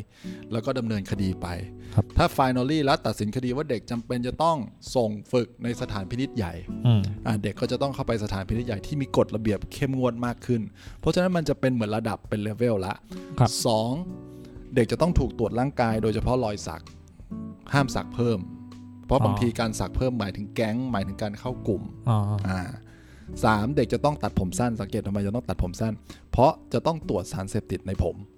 [0.53, 1.47] แล้วก็ดำเนินคดีไป
[1.95, 4.57] ครับถ้า finally แล้วตัดสินคดีว่าเด็กจำเป็นจะต้อง
[4.97, 6.55] ส่งฝึกในสถานพินิษใหญ่
[6.87, 10.63] อืมอะเด็กก็จะต้องเข้าไปสถานพินิษใหญ่ที่มีกฎระเบียบเข้มงวดมากขึ้น
[11.01, 12.95] เพราะฉะนั้นมันจะเป็นเหมือนระดับเป็นเลเวลละ
[13.39, 13.93] ครับสอง
[14.75, 16.83] เด็กจะต้องถูกตรวจร่างกาย โดยเฉพาะรอยสัก
[17.73, 18.39] ห้ามสักเพิ่ม
[19.07, 22.61] เพราะบางทีการสักเพิ่มหมายถึงแก๊งหมายถึงการเข้ากลุ่มอ๋ออ่า
[23.45, 25.95] สามเด็กจะต้องตัดผมสั้นสังเกตทำไมจะต้องตัดผมสั้น
[26.31, 28.36] เพราะจะต้องตรวจสารเสพติดในผมอ๋อ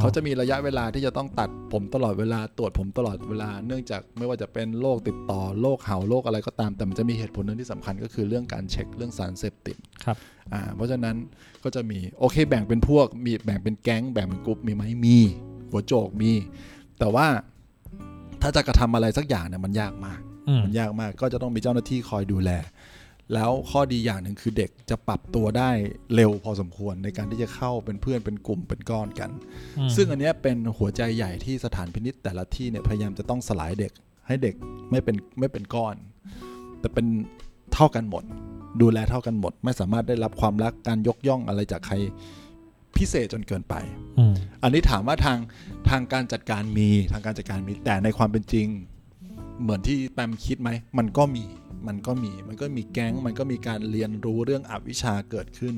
[0.00, 10.16] เขาจะมีระยะเวลาที่จะต้องตัดผมตลอดเวลาตรวจผมตลอดเวลา เนื่องจากไม่ว่าจะเป็นโรคติดต่อโรคเห่าโรคอะไรก็ตาม แต่มันจะมีเหตุผลหนึงที่สำคัญก็คือเรื่องการเช็คเรื่องสารเสพติดครับ
[10.52, 11.16] อ่าเพราะฉะนั้น
[11.64, 15.18] ก็จะมีโอเคแบ่งเป็นพวกมีแบ่งเป็นแก๊งแบ่งเป็นกลุ่มมีไหมมี
[15.70, 16.32] หัวโจกมี
[16.98, 17.26] แต่ว่า
[18.42, 22.50] ถ้าจะกระทำอะไรสักอย่างเนี่ยมันยากมากอืมมันยากมากก็จะต้องมีเจ้าหน้าที่คอยดูแล
[23.32, 25.70] แล้วข้อดีอย่างหนึ่งคือเด็กจะปรับตัวได้
[26.14, 29.30] เร็วพอสมควรในการที่จะเข้าเป็นเพื่อนเป็นกลุ่มเป็นก้อนกัน
[29.78, 33.92] อืมซึ่งอันเนี้ยเป็นหัวใจใหญ่ที่สถานพินิษแต่ละที่เนี่ยพยายามจะต้องสลายเด็ก
[34.26, 34.54] ให้เด็ก
[34.90, 35.94] ไม่เป็นไม่เป็นก้อน
[36.80, 37.06] แต่เป็น
[37.74, 38.24] เท่ากันหมด
[38.80, 41.94] ดูแลเท่ากันหมด ไม่สามารถได้รับความรักการยกย่องอะไรจากใคร
[42.96, 43.74] พิเศษจนเกินไป
[44.18, 45.38] อืมอันนี้ถามว่าทาง
[45.90, 48.66] ทางการจัดการมีทางการจัดการมีแต่ในความเป็นจริง
[49.62, 51.44] เหมือนที่แปมคิดไหม มันก็มี
[51.88, 55.74] มันก็มี มันก็มีแก๊ง มันก็มีการเรียนรู้เรื่องอวิชชาเกิดขึ้น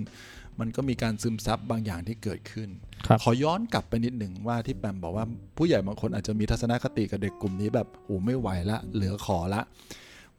[0.61, 2.69] มันก็มีการซึมซับบางอย่างที่เกิดขึ้น
[3.07, 9.62] ครับขอย้อนกลับไปนิดหนึ่งว่าที่แปมบอกว่าผู้ใหญ่บางคนอาจจะมีทัศนคติกับเด็กกลุ่มนี้แบบโอ้ไม่ไหวละ เหลือขอละ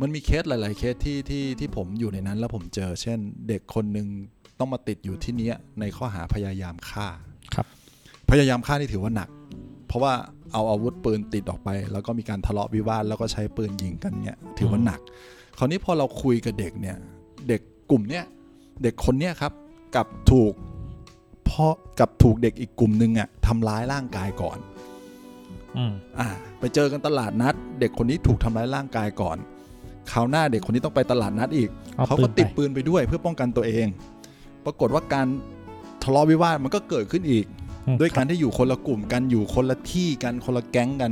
[0.01, 4.07] มันมีเคสหลาย ๆ เคสที่ที่ที่ผมอยู่ในนั้นแล้วผมเจอ เช่น เด็กคนหนึ่ง
[4.59, 7.07] ต้องมาติดอยู่ที่เนี้ยในข้อหาพยายามฆ่า
[7.55, 7.65] ครับ
[8.29, 9.29] พยายามฆ่านี่ถือว่าหนัก
[9.87, 10.13] เพราะว่า
[10.53, 14.99] เอาอาวุธปืนติดออกไป แล้วก็มีการทะเลาะวิวาทแล้วก็ใช้ปืนยิงกันเนี่ยถือว่าหนัก
[15.57, 16.97] คราวนี้พอเราคุยกับเด็กเนี่ย
[17.47, 18.23] เด็กกลุ่มเนี้ย
[18.83, 19.51] เด็กคนเนี้ยครับ
[19.95, 20.53] กับถูก
[21.49, 21.67] พ่อ
[21.99, 24.57] กับถูกเด็กอีกกลุ่มหนึ่งอะทำร้ายร่างกายก่อน
[25.77, 26.27] อืมอ่า
[26.59, 29.37] ไปเจอกันตลาดนัด เด็กคนนี้ถูกทำร้ายร่างกายก่อน
[30.11, 33.87] คราวหน้าเด็กคนนี้ต้องไปตลาดนัดอีกเอาเขาปืก็นติดไปปืนไปด้วยเพื่อป้องกันตัวเอง
[34.65, 35.27] ปรากฏว่าการ
[36.03, 37.56] ทะเลาะวิวาทมันก็เกิดขึ้นอีกอืม
[37.99, 41.11] ด้วยการที่อยู่คนละกลุ่มกันอยู่คนละที่กันคนละแก๊งกัน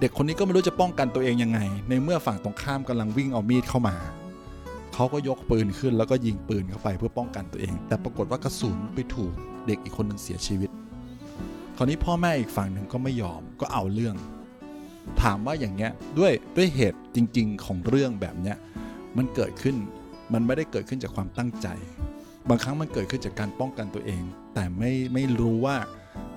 [0.00, 3.96] เด็กคนนี้ก็ไม่รู้จะป้องกันตัวเองยังไง ในเมื่อฝั่งตรงข้ามกำลังวิ่งเอามีดเข้ามา
[4.94, 9.32] เขาก็ยกปืนขึ้นแล้วก็ยิงปืนเข้าไปเพื่อป้องกันตัวเอง แต่ปรากฏว่ากระสุนไปถูก
[9.66, 10.70] เด็กอีกคนหนึ่งเสียชีวิต
[11.76, 14.14] คราวนี้พ่อแม่อีกฝั่งหนึ่งก็ไม่ยอมก็เอาเรื่อง
[15.22, 18.56] ถามว่าอย่างเงี้ยด้วยด้วยเหตุจริง ๆ ของเรื่องแบบเนี้ย
[19.16, 19.76] มันเกิดขึ้น
[20.32, 21.66] มันไม่ได้เกิดขึ้นจากความตั้งใจ
[22.48, 24.22] บางครั้งมันเกิดขึ้นจากการป้องกันตัวเอง
[24.54, 25.76] แต่ไม่ไม่รู้ว่า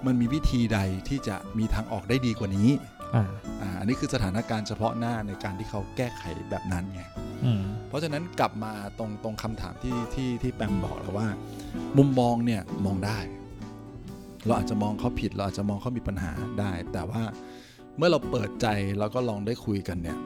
[0.05, 2.69] มันมีวิธีใดที่จะมีทางออกได้ดีกว่านี้
[3.15, 3.27] อ่า
[3.61, 7.01] อ่าอันนี้คือสถานการณ์เฉพาะหน้าในการที่เขาแก้ไขแบบนั้นไง
[7.45, 11.27] อืมเพราะฉะนั้นกลับมาตรงตรงคำถามที่ที่ที่แปมบอกแล้วว่า
[11.97, 13.19] มุมมองเนี่ยมองได้
[14.45, 17.21] เราอาจจะมองเขาผิด เราอาจจะมองเขามีปัญหาได้ แต่ว่า
[17.97, 18.67] เมื่อเราเปิดใจ
[18.99, 20.17] แล้วก็ลองได้คุยกันเนี่ย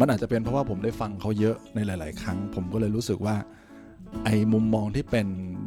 [0.00, 3.36] มันอาจจะเป็นเพราะว่าผมได้ฟังเขาเยอะในหลาย ๆ ครั้ง ผมก็เลยรู้สึกว่า
[4.24, 5.26] ไอ้มุมมองที่เป็น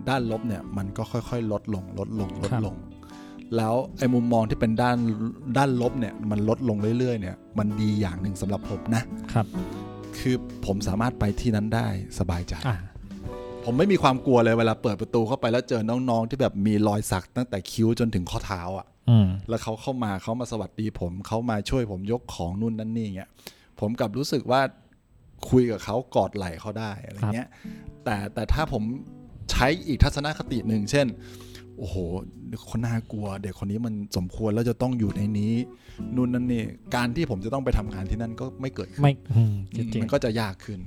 [0.10, 2.75] ด้านลบเนี่ยมันก็ค่อยๆ ลดลงลดลงลดลง
[3.55, 4.97] แล้วไอ้มุมมองที่เป็นด้าน
[5.57, 9.45] ด้านลบเนี่ยมันลดลงเรื่อยๆเนี่ยมันดีอย่างหนึ่งสำหรับผมนะครับ
[10.17, 11.88] คือผมสามารถไปที่นั้นได้
[12.19, 12.77] สบายใจอ่า
[13.63, 23.29] ผมไม่มีความกลัวเลยเวลาเปิดประตูเข้าไปแล้วเจอน้องๆ ที่แบบมีรอยสักตั้งแต่คิ้วจนถึงข้อเท้าอะอืมแล้วเขาเข้ามาเขามาสวัสดีผมเขามาช่วยผมยกของนู่นนั่นนี่เงี้ย
[23.79, 24.62] ผมกลับรู้สึกว่า
[25.49, 27.47] คุยกับเขากอดไหล่เขาได้อะไรเงี้ย
[28.07, 28.83] แต่แต่ถ้าผม
[29.51, 31.07] ใช้อีกทัศนคติหนึ่งเช่น
[31.77, 31.95] โอ้โห
[32.69, 35.53] คนน่ากลัว เด็กคนนี้มันสมควรแล้วจะต้องอยู่ในนี้
[36.15, 36.63] นู่นนั่นนี่
[36.95, 40.79] การที่ผมจะต้องไปทำงานที่นั่นก็ไม่เกิดขึ้นไม่อืมจอืมริงมันก็จะยากขึ้น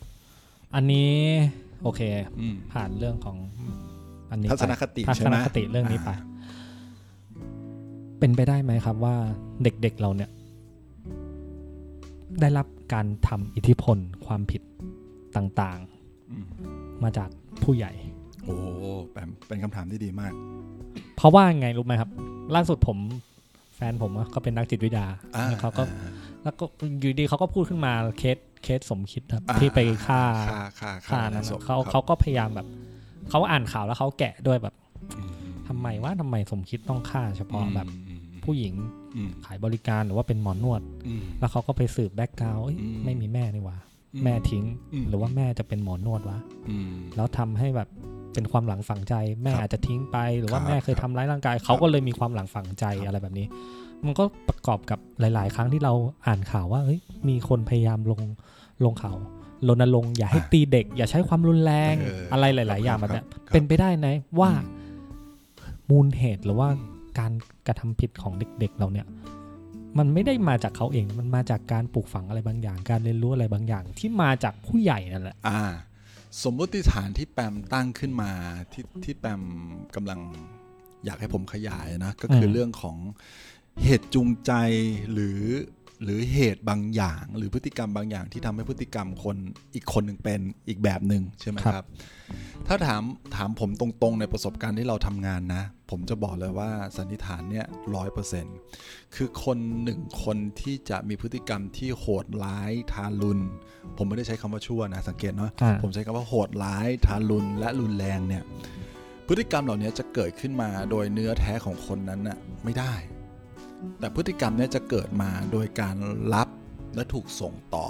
[0.00, 1.12] ๆอันนี้
[1.82, 2.00] โอเค
[2.38, 3.36] อืมผ่านเรื่องของ
[4.30, 6.14] อันนี้ทัศนไปคติทัใช่ศไหนมคติเรื่องนี้ไปา
[8.18, 9.16] เป็นไปได้ไหมครับว่า
[9.62, 10.30] เด็กๆเราเนี่ย
[12.40, 14.62] ได้รับการทำอิทธิพลความผิด
[15.36, 15.93] ต่างอื
[16.34, 17.28] มๆมาจาก
[17.62, 17.92] ผู้ใหญ่
[18.44, 18.56] โอ้
[19.12, 20.32] แปมเป็นคำถามที่ดีมาก
[21.16, 22.10] เพราะว่าไงรู้ไหมครับ
[22.54, 22.98] ล่าสุดผม
[23.74, 26.10] แฟนผมอะก็เป็นนักจิตวิทยาอ่าแล้วเขาก็อ่า
[26.44, 26.64] แล้วก็
[27.00, 32.66] อยู่ดีเขาก็พูดขึ้นมาเคสเคสสมคิดครับอ่าที่ไปฆ่าฆ่าฆ่าฆ่านั้นศอะพเขาครับเขาก็พยายามแบบ
[33.30, 34.74] เขาอ่านข่าวแล้วเขาแกะด้วยแบบ
[35.16, 35.30] อืม
[35.68, 38.74] ทำไมว่าทำไมสมคิดต้องฆ่าเฉพาะแบบอืมผู้หญิง
[39.16, 46.38] อืมขายบริการหรือว่าเป็นหมอนวดอืมแล้วเขาก็ไปสืบ background อืมไม่มีแม่นี่หว่าอื แม่ทิ้งอืมหรือว่าแม่จะเป็นหมอนวดวะ
[46.70, 47.88] อืมแล้วทำให้แบบ
[48.34, 53.46] เป็นความหลังฝังใจ แม่ครับอาจจะทิ้งไป หรือว่าครับแม่เคยครับทำร้ายร่างกาย เขาก็เลยมีความหลังฝังใจครับอะไรแบบนี้
[54.04, 55.92] มันก็ประกอบกับหลาย ๆ ครั้งที่เรา
[56.26, 58.20] อ่านข่าวว่าเฮ้ยมีคนพยายามลง
[58.84, 59.16] ลงข่าว
[59.68, 64.06] รณรงค์อย่าให้ตีเด็ก อย่าใช้ความรุนแรงเออออะไรหลาย ๆ อย่างแบบเนี้ยครับเป็นไปได้ไหม
[64.40, 64.82] ว่าอืม
[65.90, 67.32] มูลเหตุหรือว่าอืมการ
[67.66, 69.06] กระทำผิดของเด็ก ๆ เราเนี่ย
[69.98, 75.60] มันไม่ได้มาจากเขาเอง มันมาจากการปลูกฝังอะไรบางอย่าง การเรียนรู้อะไรบางอย่าง ที่มาจากผู้ใหญ่นั่นแหละอ่า
[76.42, 78.30] สมมุติฐานที่แปมตั้งขึ้นมา
[78.72, 79.42] ที่ที่แปม
[79.94, 80.20] กำลัง
[81.04, 82.96] อยากให้ผมขยายนะ ก็คืออมเรื่องของ
[83.82, 84.52] เหตุจูงใจ
[85.12, 85.40] หรือ
[86.04, 89.36] หรือเหตุบางอย่าง หรือพฤติกรรมบางอย่างที่ทำให้พฤติกรรมคน
[89.74, 91.84] อีกคนหนึ่งเป็นอีกแบบหนึ่งใช่ไหมครับ
[92.66, 93.02] ถ้าถาม
[93.36, 98.56] ถามผมตรงๆ ในประสบการณ์ที่เราทำงานนะ ผมจะบอกเลยว่าสันนิษฐานเนี่ยร้อยเปอร์เซ็นต์
[99.14, 103.42] คือคนหนึ่งคนที่จะมีพฤติกรรมที่โหดร้ายทารุณ
[103.96, 108.42] ผมไม่ได้ใช้คำว่าชั่วนะ สังเกตเนาะอ่าผมใช้คำว่าโหดร้ายทารุณและรุนแรงเนี่ย
[109.28, 112.94] พฤติกรรมเหล่านี้จะเกิดขึ้นมาโดยเนื้อแท้ของคนนั้นน่ะไม่ได้
[114.00, 115.96] แต่พฤติกรรมเนี้จะเกิดมาโดยการ
[116.34, 116.48] รับ
[116.94, 117.88] และถูกส่งต่อ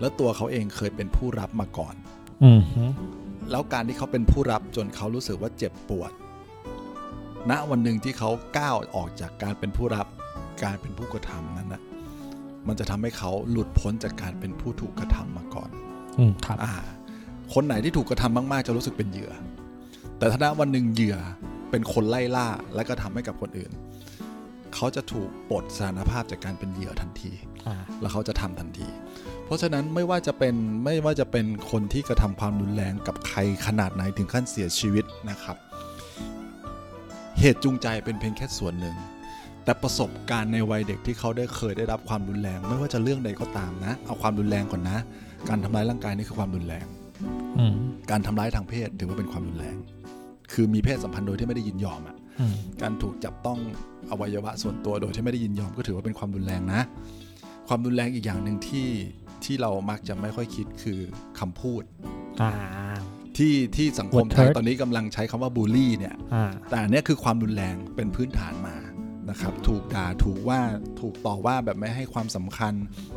[0.00, 1.94] แล้วตัวเขาเองเคยเป็นผู้รับมาก่อน
[2.44, 2.84] อืมฮึ
[3.50, 6.12] แล้วการที่เขาเป็นผู้รับจนเขารู้สึกว่าเจ็บปวด
[7.50, 10.06] ณวันหนึ่งที่เขาก้าวออกจากการเป็นผู้รับ
[10.64, 11.82] การเป็นผู้กระทำนั้นนะ
[12.68, 15.70] มันจะทำให้เขาหลุดพ้นจากการเป็นผู้ถูกกระทำมาก่อน
[16.18, 16.74] อืมครับอ่า
[17.54, 19.32] คนไหนที่ถูกกระทำมาก ๆ จะรู้สึกเป็นเหยื่อ
[20.18, 21.16] แต่ถ้าณวันหนึ่งเหยื่อ
[21.70, 23.72] เป็นคนไล่ล่าและก็ทำให้กับคนอื่น
[24.74, 27.32] เขาจะถูกปลดสถานภาพจากการเป็นเหยื่อทันที
[27.66, 28.88] อ่าแล้วเขาจะทำทันที
[29.44, 35.56] เพราะฉะนั้นไม่ว่าจะเป็นไม่ว่าจะเป็นคนที่กระทำความรุนแรงกับใครขนาดไหนถึงขั้นเสียชีวิตนะครับ
[37.38, 38.96] เหตุจูงใจเป็นเพียงแค่ส่วนหนึ่ง
[39.64, 44.98] แต่ประสบการณ์ในวัยเด็กที่เขาได้เคยได้รับความรุนแรง ไม่ว่าจะเรื่องใดก็ตามนะ เอาความรุนแรงก่อนนะ
[45.48, 46.86] การทำร้ายร่างกายนี่คือความรุนแรง
[47.58, 47.74] อืม
[48.10, 49.76] การทำร้ายทางเพศถือว่าเป็นความรุนแรง
[50.52, 53.58] คือมีเพศสัมพันธ์โดยที่ไม่ได้ยินยอมอะอืมการถูกจับต้อง
[54.10, 56.80] อวัยวะส่วนตัวโดยที่ไม่ได้ยินยอมก็ถือว่าเป็นความรุนแรงนะ
[57.68, 58.88] ความรุนแรงอีกอย่างหนึ่งที่
[59.44, 61.00] ที่เรามักจะไม่ค่อยคิดคือ
[61.38, 61.82] คำพูด
[62.42, 62.50] อ่า
[63.36, 68.76] ที่ที่สังคม Word ไทย hurt ตอนนี้กำลังใช้คำว่าบูลลี่เนี่ยอ่าแต่อันเนี้ยคือความรุนแรงเป็นพื้นฐานมา
[69.30, 70.60] นะครับ ถูกด่าถูกว่า
[71.00, 72.74] ถูกต่อว่าแบบไม่ให้ความสำคัญ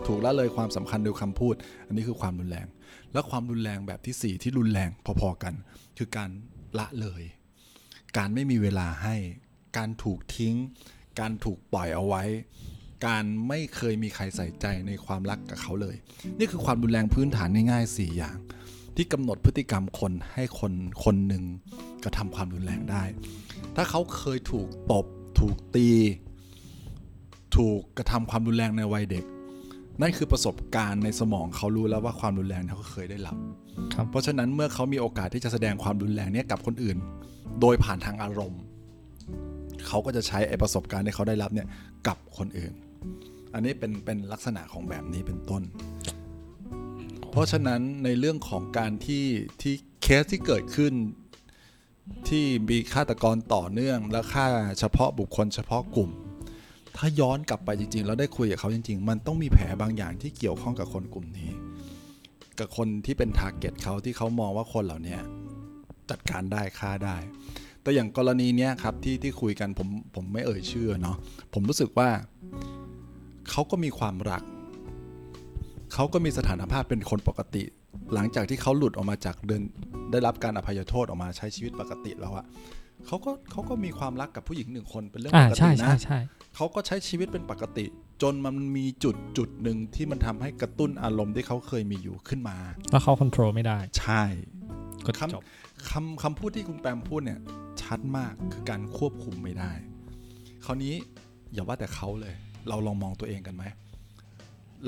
[0.07, 1.55] ถูกละเลยความสำคัญโดยคำพูด
[1.87, 2.67] อันนี้คือความรุนแรง
[3.13, 5.53] และความรุนแรงแบบที่สี่ที่รุนแรงพอๆกัน
[5.97, 6.29] คือการ
[6.79, 7.23] ละเลย
[8.17, 9.15] การไม่มีเวลาให้
[9.77, 10.55] การถูกทิ้ง
[11.19, 12.23] การถูกปล่อยเอาไว้
[13.05, 15.95] การไม่เคยมีใครใส่ใจในความรักกับเขาเลย
[16.39, 18.37] นี่คือความรุนแรงพื้นฐานง่ายๆ4อย่าง
[18.95, 21.43] ที่กำหนดพฤติกรรมคนให้คนคนหนึ่ง
[22.03, 23.03] กระทำความรุนแรงได้
[23.75, 25.05] ถ้าเขาเคยถูกตบ
[25.39, 25.89] ถูกตี
[27.55, 29.25] ถูกกระทำความรุนแรงในวัยเด็ก
[30.01, 33.37] นั่นคือประสบการณ์ในสมองเขารู้แล้วว่าความรุนแรงที่เขาเคยได้รับ
[33.95, 36.97] ครับเพราะฉะนั้นเมื่อเขามีโอกาสที่จะแสดงความรุนแรงเนี้ยกับคนอื่น
[37.61, 38.61] โดยผ่านทางอารมณ์
[39.87, 41.67] เขาก็จะใช้ไอ้ประสบการณ์ที่เขาได้รับเนี่ย
[42.07, 42.73] กับคนอื่น
[43.53, 45.61] อันนี้เป็นเป็นลักษณะของแบบนี้เป็นต้น
[47.31, 49.25] เพราะฉะนั้นในเรื่องของการที่
[49.61, 49.73] ที่
[50.03, 50.93] เคสที่เกิดขึ้น
[52.29, 54.45] ที่มีฆาตกรต่อเนื่อง และฆ่า
[54.79, 56.09] เฉพาะบุคคลเฉพาะกลุ่ม
[56.97, 61.51] ถ้าย้อนกลับไปจริง ๆ แล้วได้คุยกับเขาจริง ๆ มันต้องมีแผลบางอย่างที่เกี่ยวข้องกับคนกลุ่มนี้
[62.59, 65.17] กับคนที่เป็น target เขาที่เขามองว่าคนเหล่านี้
[66.09, 67.17] จัดการได้ฆ่าได้
[67.87, 71.17] แต่อย่างกรณีเนี้ยครับที่ที่คุยกันผมผมไม่เอ่ยชื่อเนาะ
[71.53, 72.09] ผมรู้สึกว่า
[73.49, 74.43] เขาก็มีความรัก
[75.93, 77.63] เขาก็มีสถานภาพเป็นคนปกติ
[78.13, 79.61] หลังจากที่เขาหลุดออกมาจากเดิน
[80.11, 82.45] ได้รับการอภัยโทษออกมาใช้ชีวิตปกติแล้วอะ
[83.07, 86.19] เขาก็เขาก็มีความรักกับผู้หญิงหนึ่งคนเป็นเรื่องอ่าปกใช่ติใช่นะใช่
[86.55, 87.85] เขาก็ใช้ชีวิตเป็นปกติ
[88.21, 92.57] จนมันมีจุดจุดหนึ่งที่มันทำให้กระตุ้นอารมณ์ที่เขาเคยมีอยู่ขึ้นมา
[92.91, 94.23] แล้วเขาควบคุมไม่ได้ ใช่
[95.05, 95.43] ก็ครับจบ
[95.89, 97.39] คำคำพูดที่คุณแปมพูดเนี่ย
[97.87, 99.71] ชัดมากคือการควบคุมไม่ได้
[100.65, 100.93] คราวนี้
[101.53, 102.33] อย่าว่าแต่เขาเลย
[102.69, 103.63] เราลองมองตัวเองกันไหม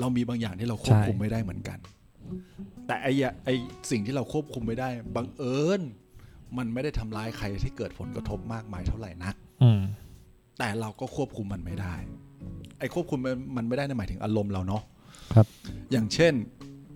[0.00, 1.78] เรามีบางอย่างที่เราควบคุมไม่ได้เหมือนกัน
[2.86, 3.54] แต่ไอ้อย่าไอ้
[3.90, 5.80] สิ่งที่เราควบคุมไม่ได้บังเอิญ
[6.58, 9.80] มันไม่ได้ทำร้ายใครที่เกิดผลกระทบมากมายเท่าไหร่นักอืม
[10.58, 11.94] แต่เราก็ควบคุมมันไม่ได้
[12.78, 14.82] ไอ้ควบคุมมันมันไม่ได้ในนหมายถึงอารมณ์เราเนาะ
[15.34, 15.46] ครับ
[15.92, 16.32] อย่างเช่น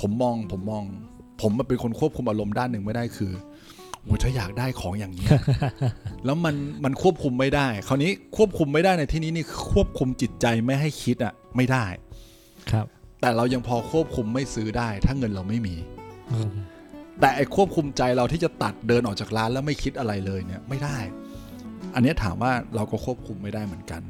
[0.01, 0.83] ผมมองผมมอง
[1.43, 3.33] ผมมาเป็นคนควบคุมอารมณ์ด้านหนึ่งไม่ได้คือ
[4.05, 5.31] โอ้ยถ้าอยากได้ของอย่างนี้ย
[6.25, 11.85] แล้วมันมันควบคุมไม่ได้ คราวนี้ควบคุมไม่ได้ในที่นี้นี่คือควบคุมจิตใจไม่ให้คิดอะไม่ได้
[12.71, 12.87] ครับ
[13.21, 15.77] แต่เรายังพอควบคุมไม่ซื้อได้ ถ้าเงินเราไม่มี
[16.33, 16.51] อืม
[17.21, 20.99] แต่ไอ้ควบคุมใจเราที่จะตัดเดินออกจากร้านแล้วไม่คิดอะไรเลยเนี่ย ไม่ได้
[21.95, 24.03] อันเนี้ยถามว่าเราก็ควบคุมไม่ได้เหมือนกัน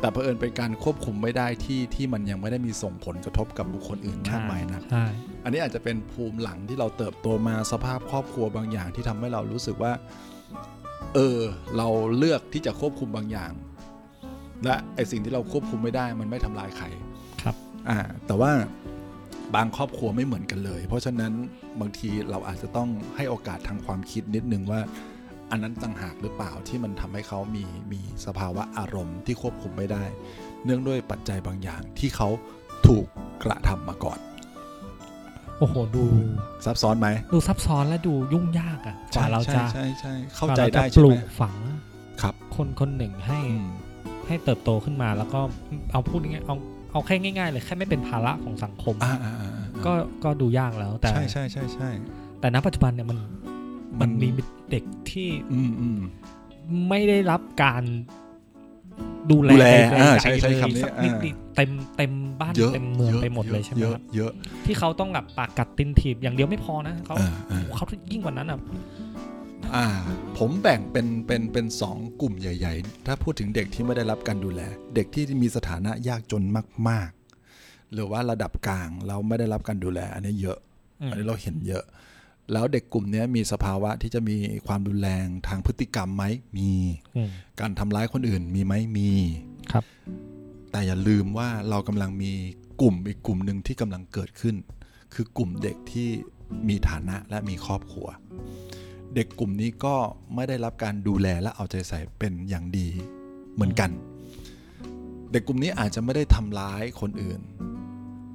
[0.00, 5.06] แต่เผอิญเป็นการควบคุมไม่ได้ที่ที่มันยังไม่ได้มีส่งผลกระทบกับบุคคลอื่นมากมายนะใช่
[5.44, 9.92] อันนี้อาจจะเป็นภูมิหลังที่เราเติบโตมาสภาพครอบครัวบางอย่างที่ทำให้เรารู้สึกว่า
[11.14, 11.38] เออ
[11.76, 13.52] เราเลือกที่จะควบคุมบางอย่าง
[14.64, 16.86] และไอสิ่งที่เราควบคุมไม่ได้ มันไม่ทำลายใคร
[17.42, 17.54] ครับ
[17.88, 18.52] อ่า แต่ว่า
[19.54, 21.32] บางครอบครัวไม่เหมือนกันเลย เพราะฉะนั้น
[21.80, 24.80] บางทีเราอาจจะต้องให้โอกาสทางความคิดนิดนึงว่า
[25.50, 30.04] อันนั้นต่างหากหรือเปล่าที่มันทำให้เขามีมีสภาวะอารมณ์ที่ควบคุมไม่ได้
[30.64, 32.28] เนื่องด้วยปัจจัยบางอย่างที่เขา
[32.86, 33.06] ถูก
[33.44, 34.18] กระทำมาก่อน
[35.58, 36.04] โอ้โห ดู
[36.66, 41.56] ซับซ้อนไหม ดูซับซ้อนและดูยุ่งยากอะกว่าเราจะใช่ใช่เข้ากว่ใจรได้จะใช่ปลูไหมกฝัง
[42.22, 43.68] ครับ คนคนหนึ่งให้อืม
[44.26, 45.40] ให้เติบโตขึ้นมาแล้วก็
[45.92, 46.56] เอาพูดง่ายๆเอา
[46.92, 49.92] เอาแค่ง่าย ๆ เลยแค่ไม่เป็นภาระของสังคมอ่าอ่าอ่าอ่าก็
[50.24, 51.90] ก็ดูยากแล้วแต่ใช่ใช่ใช่ใช่
[52.40, 53.18] แต่ณปัจจุบันเนี่ยมัน
[53.98, 54.28] มัมันนมี
[54.70, 56.00] เด็กที่อืมอืม
[56.88, 57.82] ไม่ได้รับการ
[59.30, 64.32] ดูแลดูแลใดๆอ่าใช่ใช่เลยคำนี้สักนิดอ่านิดเต็มเต็มบ้านเยอะเต็มเมืองยะไปหมดเลยใช่ไหมเยคอะรับเยอะ
[64.66, 68.58] ที่เขาต้องแบบปากกัดตินถีบอย่างเดียวไม่พอนะเขาอ่าอ่าเขายิ่งกว่านั้นอะ
[69.74, 69.86] อ่า
[70.38, 74.60] ผมแบ่งเป็นเป็นเป็นสองกลุ่มใหญ่ ๆ ถ้าพูดถึงเด็กที่ไม่ได้รับการดูแล
[74.94, 76.42] เด็กที่มีสถานะยากจน
[76.88, 77.10] มาก
[77.52, 80.58] ๆ หรือว่าระดับกลางเราไม่ได้รับการดูแล อันนี้เยอะ
[81.00, 81.84] อืมอันนี้เราเห็นเยอะ
[82.52, 84.36] แล้วเด็กกลุ่มเนี้ยมีสภาวะที่จะมี
[84.66, 86.24] ความรุนแรงทางพฤติกรรมไหม
[86.58, 86.70] มี
[87.16, 89.10] อืมการทำร้ายคนอื่นมีไหมมี
[89.72, 89.84] ครับ
[90.70, 92.32] แต่อย่าลืมว่าเรากำลังมี
[92.80, 94.56] กลุ่มอีกกลุ่มหนึ่งที่กำลังเกิดขึ้น
[95.14, 96.08] คือกลุ่มเด็กที่
[96.68, 98.08] มีฐานะและมีครอบครัว
[99.14, 99.96] เด็กกลุ่มนี้ก็
[100.34, 102.88] ไม่ได้รับการดูแลและเอาใจใส่เป็นอย่างดี
[103.54, 103.90] เหมือนกัน
[105.32, 107.40] เด็กกลุ่มนี้อาจจะไม่ได้ทำร้ายคนอื่น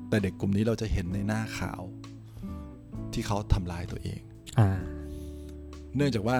[0.09, 1.81] แต่เด็กกลุ่มนี้เราจะเห็นในหน้าข่าว
[3.15, 4.19] ที่เขาทำร้ายตัวเอง
[4.59, 4.69] อ่า
[5.95, 6.39] เนื่องจากว่า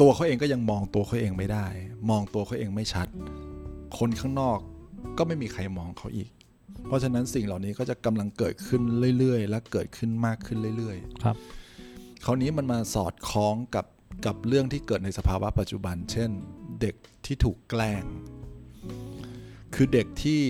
[0.00, 1.66] ตัวเขาเองก็ยังมองตัวเขาเองไม่ได้
[2.10, 3.06] มองตัวเขาเองไม่ชัด
[3.98, 4.58] คนข้างนอก
[5.18, 6.30] ก็ไม่มีใครมองเขาอีก
[6.86, 8.82] เพราะฉะนั้นสิ่งเหล่านี้ก็จะกำลังเกิดขึ้น
[9.18, 13.86] เรื่อยๆ และเกิดขึ้นมากขึ้นเรื่อยครับๆคราวนี้มันมาสอดคล้องกับ
[14.26, 16.30] กับเรื่องที่เกิดในสภาวะปัจจุบัน เช่น
[16.80, 16.94] เด็ก
[17.26, 18.02] ที่ถูกแกล้ง
[19.74, 20.42] คือเด็กที่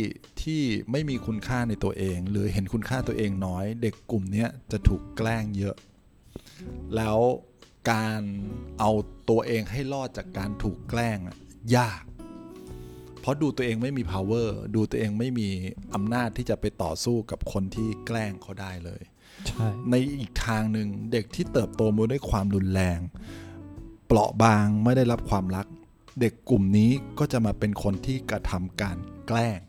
[0.43, 5.77] ที่ไม่มีคุณค่าในตัวเอง หรือเห็นคุณค่าตัวเองน้อย เด็กกลุ่มเนี้ยจะถูกแกล้งเยอะ
[6.97, 7.19] แล้ว
[7.91, 8.21] การ
[8.81, 8.91] เอา
[9.31, 11.37] ตัวเองให้รอดจากการถูกแกล้งอะ
[11.77, 12.03] ยาก
[13.21, 15.49] เพราะดูตัวเองไม่มี power ดูตัวเองไม่มี
[15.95, 19.03] อำนาจที่จะไปต่อสู้กับคนที่แกล้งเขาได้เลย
[19.47, 23.01] ใช่ในอีกทางหนึ่งเด็กที่เติบโตมาด้วยความรุนแรง
[24.07, 25.67] เปราะบางไม่ได้รับความรัก
[26.21, 28.97] เด็กกลุ่มนี้ก็จะมาเป็นคนที่กระทำการ
[29.27, 29.61] แกล้ง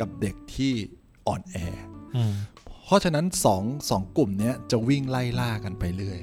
[0.00, 0.72] กับเด็กที่
[1.26, 1.56] อ่อนแอ
[2.16, 2.34] อืม
[2.84, 6.20] เพราะฉะนั้นสองสองกลุ่มเนี้ยจะวิ่งไล่ล่ากันไปเรื่อย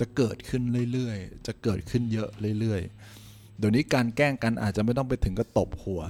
[0.00, 2.28] จะเกิดขึ้นเรื่อยๆ จะเกิดขึ้นเยอะ
[2.60, 6.02] เรื่อยๆ เดี๋ยวนี้การแกล้งกันอาจจะไม่ต้องไปถึงกับตบหัว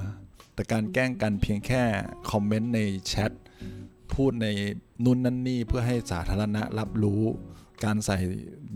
[0.55, 1.83] แต่การแกล้งกันเพียงแค่
[2.31, 3.33] คอมเมนต์ในแชท
[4.13, 4.47] พูดใน
[5.05, 7.23] นู่นนั่นนี่เพื่อให้สาธารณะรับรู้
[7.85, 8.19] การใส่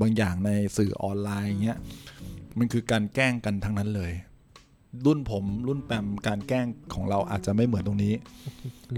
[0.01, 1.79] บางอย่างในสื่อออนไลน์อย่างเงี้ย
[2.61, 4.13] มันคือการแกล้งกันทั้งนั้นเลย
[5.07, 8.15] รุ่นผมรุ่นแปมการแกล้งของเราอาจจะไม่เหมือนตรงนี้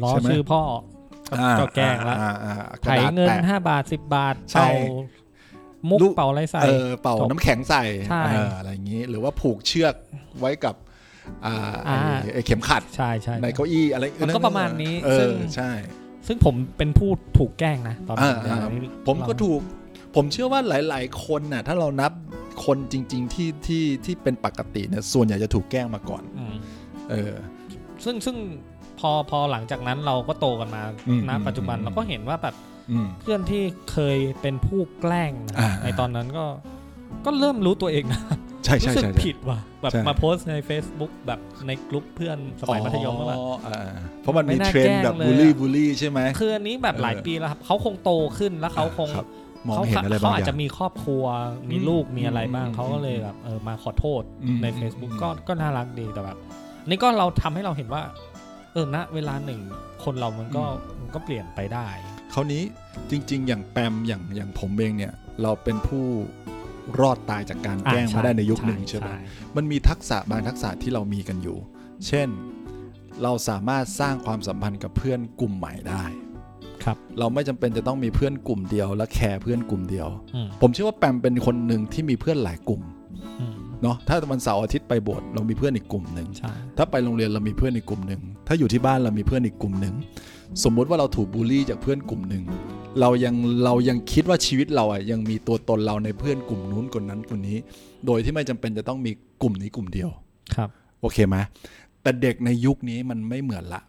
[0.03, 0.63] ล้อใช่ไหมชื่อพ่อ
[1.31, 4.71] ก็อ่าก็แกล้งละอ่าอ่าอ่ากไถระดาษเงินแปะห้าบาทสิบบาทใช่เป่า
[5.91, 9.95] มุกลูกเป่าอะไรใส่เออเป่าจบน้ำแข็งใส่ใช่เอออะไรอย่างนี้ หรือว่าผูกเชือก
[10.41, 10.75] ไว้กับ
[11.47, 15.71] อ่าไอ้อ่าไอ้เข็มขัดใช่ใช่ในเก้าอี้อะไรมันก็ประมาณนี้เอซึ่องใช่
[16.27, 19.61] ซึ่งผมเป็นผู้ถูกแกล้งนะตอนนั้นอ่าเดี๋ยวนี้ผมก็เราถูก
[20.15, 22.13] ผมเชื่อว่าหลาย ๆ คนน่ะ ถ้าเรานับ
[22.65, 26.55] คนจริง ๆ ที่ที่ที่เป็นปกติเนี่ยส่วนใหญ่จะถูกแกล้งมาก่อนอืม
[27.11, 27.35] เออ
[28.05, 28.37] ซึ่งซึ่ง
[29.01, 32.55] พอพอหลังจากนั้นเราก็โตกันมาอืมณปัจจุบันอืมเราก็เห็นว่าแบบ
[32.91, 33.63] อืมเพื่อนที่
[33.93, 36.47] เคยเป็นผู้แกล้งนะอ่าในตอนนั้นก็
[37.25, 38.21] ก็เริ่มรู้ตัวเองนะ
[38.65, 49.27] ใช่ใช่รู้สึกใช่ใช่ผิดว่ะแบบใช่มาโพสต์ใน Facebook แบบในกลุ่มเพื่อนสมัยมัธยมว่าแบบอ๋ออ่าเพราะมันไม่มีน่าเทรนด์แบบแกล้งเลยบูลลี่อะบูลลี่ใช่ไหมคืออันนี้แบบหลายเออปีแล้วครับเขาคงโตขึ้นแล้วเขาคงครับ
[49.67, 51.25] มองเขาเห็นอะไรเขาบางอาจอย่าจะงมีครอบครัว
[51.71, 56.39] มีอืมลูกมีอะไรบ้างอืมเขาก็เลยแบบเออมาขอโทษอืมในอืม Facebook อืมก็ก็น่ารักดีแต่แบบ
[56.89, 58.03] นี่ก็เราทำให้เราเห็นว่า
[58.73, 59.61] เออณเวลาหนึ่ง
[60.05, 60.65] คนเรามันก็
[61.01, 61.89] มันก็เปลี่ยนไปได้
[62.33, 62.63] คราวนี้
[63.11, 66.05] จริง ๆ อย่างแปมอย่างอย่างผมเองเนี่ย เราเป็นผู้
[67.01, 69.19] รอดตายจากการแกล้งอะมาได้ในยุคหนึ่งใช่ใช่ไหมใช่
[69.57, 71.59] มันมีทักษะบางทักษะที่เรามีกันอยู่
[72.07, 72.29] เช่น
[73.23, 76.05] เราสามารถสร้างความสัมพันธ์กับเพื่อนกลุ่มใหม่ได้
[76.85, 82.83] ครับเราไม่จำเป็นจะต้องมีเพื่อนกลุ่มเดียว และแคร์เพื่อนกลุ่มเดียวอืมผมเชื่อว่าแปมเป็นคนหนึ่งที่มีเพื่อนหลายกลุ่ม
[83.41, 89.95] อืมเนาะถ้าวันเสาร์อาทิตย์ไปโบสถ์เรามีเพื่อนอีกกลุ่มหนึ่งใช่ถ้าไปโรงเรียนเรามีเพื่อนอีกกลุ่มหนึ่งถ้าอยู่ที่บ้านเรามีเพื่อนอีกกลุ่มหนึ่ง
[90.65, 92.45] สมมุติว่าเราถูกบูลลี่จากเพื่อนกลุ่มหนึ่ง
[93.01, 97.59] เรายังเรายังคิดว่าชีวิตเราอะยังมีตัวตนเราในเพื่อนกลุ่มนู้นคนนั้นคนนี้
[98.07, 100.11] โดยที่ไม่จำเป็นจะต้องมีกลุ่มนี้กลุ่มเดียว
[100.55, 100.69] ครับ
[101.01, 101.37] โอเคไหม
[102.03, 103.83] แต่เด็กในยุคนี้มันไม่เหมือนละ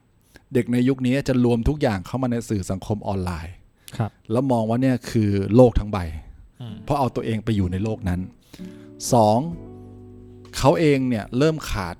[0.53, 3.53] เด็กในยุคนี้จะรวมทุกอย่างเข้ามาในสื่อสังคมออนไลน์
[3.97, 5.97] ครับ แล้วมองว่าเนี่ยคือโลกทั้งใบ
[6.61, 8.19] อืมเพราะเอาตัวเองไปอยู่ในโลกนั้น
[9.13, 9.39] สอง
[10.57, 11.95] เขาเองเนี่ยเริ่มขาด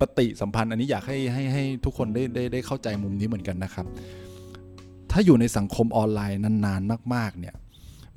[0.00, 3.86] ปฏิสัมพันธ์ อันนี้อยากให้ให้ให้ทุกคนได้ได้ได้เข้าใจมุมนี้เหมือนกันนะครับ
[5.10, 7.54] ถ้าอยู่ในสังคมออนไลน์นานๆมาก ๆ เนี่ย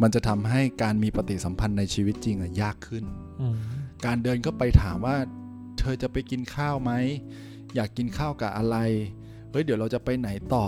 [0.01, 3.03] มันจะทำให้การมีปฏิสัมพันธ์ในชีวิตจริงอะยากขึ้น
[3.41, 3.55] อืม
[4.05, 5.17] การเดินก็ไปถามว่า
[5.79, 6.91] เธอจะไปกินข้าวไหม
[7.75, 8.77] อยากกินข้าวกับอะไร
[9.51, 10.65] เฮ้ยเดี๋ยวเราจะไปไหนต่อ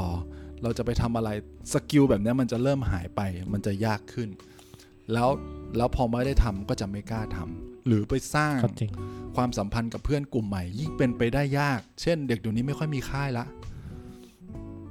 [0.63, 1.29] เราจะไปทำอะไร
[1.73, 3.21] skill แบบเนี้ยมันจะเริ่มหายไป
[3.53, 4.29] มันจะยากขึ้น
[5.13, 5.29] แล้ว
[5.77, 8.91] แล้วพอไม่ได้ทำก็จะไม่กล้าทำหรือไปสร้างก็จริง
[9.35, 13.45] ความสัมพันธ์กับเพื่อนกลุ่มใหม่ ยิ่งเป็นไปได้ยาก เช่น เด็กเดี๋ยวนี้ไม่ค่อยมีค่ายละ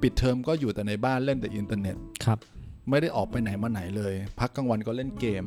[0.01, 2.39] ปิดเทอมก็อยู่แต่ในบ้านเล่นแต่อินเทอร์เน็ตครับ
[2.89, 5.43] ไม่ได้ออกไปไหนมาไหนเลย พักกลางวันก็เล่นเกม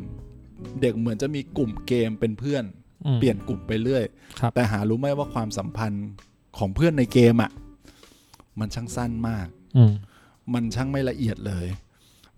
[0.82, 2.64] เด็กเหมือนจะมีกลุ่มเกมเป็นเพื่อน
[3.06, 4.04] อืมเปลี่ยนกลุ่มไปเรื่อย
[4.40, 6.06] ครับแต่หารู้ไหมว่าความสัมพันธ์
[6.58, 7.50] ของเพื่อนในเกมอะ่ะ
[8.60, 9.46] มันช่างสั้นมาก
[9.76, 9.92] อืม
[10.54, 11.66] มันช่างไม่ละเอียดเลย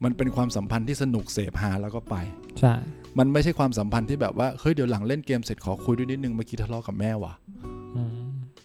[0.04, 2.16] มันเป็นความสัมพันธ์ที่สนุกเสพหาแล้วก็ไป
[2.60, 2.74] ใช่
[3.18, 7.34] มันไม่ใช่ความสัมพันธ์ที่แบบว่าเฮ้ยเดี๋ยวหลังเล่นเกมเสร็จขอคุยด้วยนิดนึงเมื่อกี้ทะเลาะกับแม่ว่ะ
[7.96, 8.12] อืม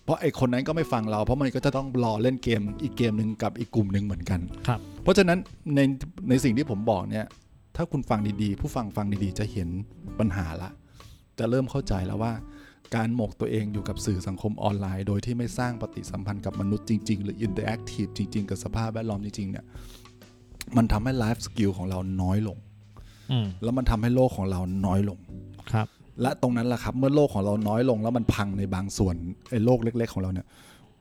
[0.05, 5.37] เพราะไอ้คนนั้นก็ไม่ฟังเรา เพราะมันก็จะต้องรอเล่นเกมอีกเกมหนึ่งกับอีกกลุ่มหนึ่งเหมือนกันครับ เพราะฉะนั้น
[5.75, 5.79] ใน
[6.29, 7.25] ในสิ่งที่ผมบอกเนี่ย
[7.75, 9.69] ถ้าคุณฟังดีๆ ผู้ฟังฟังดีๆ จะเห็น
[10.19, 10.69] ปัญหาละ
[11.39, 12.33] จะเริ่มเข้าใจแล้วว่า
[12.95, 19.65] การหมกตัวเองอยู่กับสื่อสังคมออนไลน์ โดยที่ไม่สร้างปฏิสัมพันธ์กับมนุษย์จริง ๆ หรือ interactive จริง ๆ กับสภาพแวดล้อมจริง ๆ เนี่ย
[20.77, 22.57] มันทำให้ life skill ของเราน้อยลง
[23.31, 25.19] อืมแล้วมันทำให้โลกของเราน้อยลง
[25.71, 25.87] ครับ
[26.21, 29.15] และตรงนั้นแหละครับเมื่อโลกของเราน้อยลง แล้วมันพังในบางส่วน
[29.49, 30.47] ไอ้โลกเล็ก ๆ ของเราเนี่ย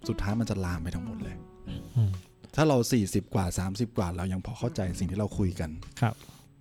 [0.08, 1.36] สุดท้ายมันจะลามไปทั้งหมดเลย
[1.68, 2.10] อืม
[2.54, 5.70] ถ้าเรา 40 กว่า 30 กว่า เรายังพอเข้าใจสิ่งที่เราคุยกัน
[6.00, 6.14] ครับ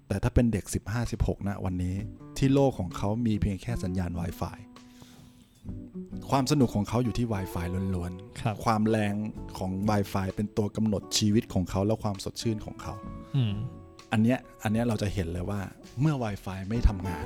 [0.07, 1.95] แต่ถ้าเป็นเด็ก 15 16นะวันนี้
[2.37, 4.57] ที่โลกของเขามีเพียงแค่สัญญาณ Wi-Fi
[6.29, 9.13] ความสนุกของเขาอยู่ที่ Wi-Fi ล้วนครับๆความแรง
[9.57, 12.93] ของ Wi-Fi เป็นตัวกำหนดชีวิตของเขาและความสดชื่นของเขา
[13.35, 13.53] อืม
[14.11, 15.59] อันเนี้ยอันเนี้ยเราจะเห็นเลยว่า
[15.99, 17.25] เมื่อ Wi-Fi ไม่ทำงาน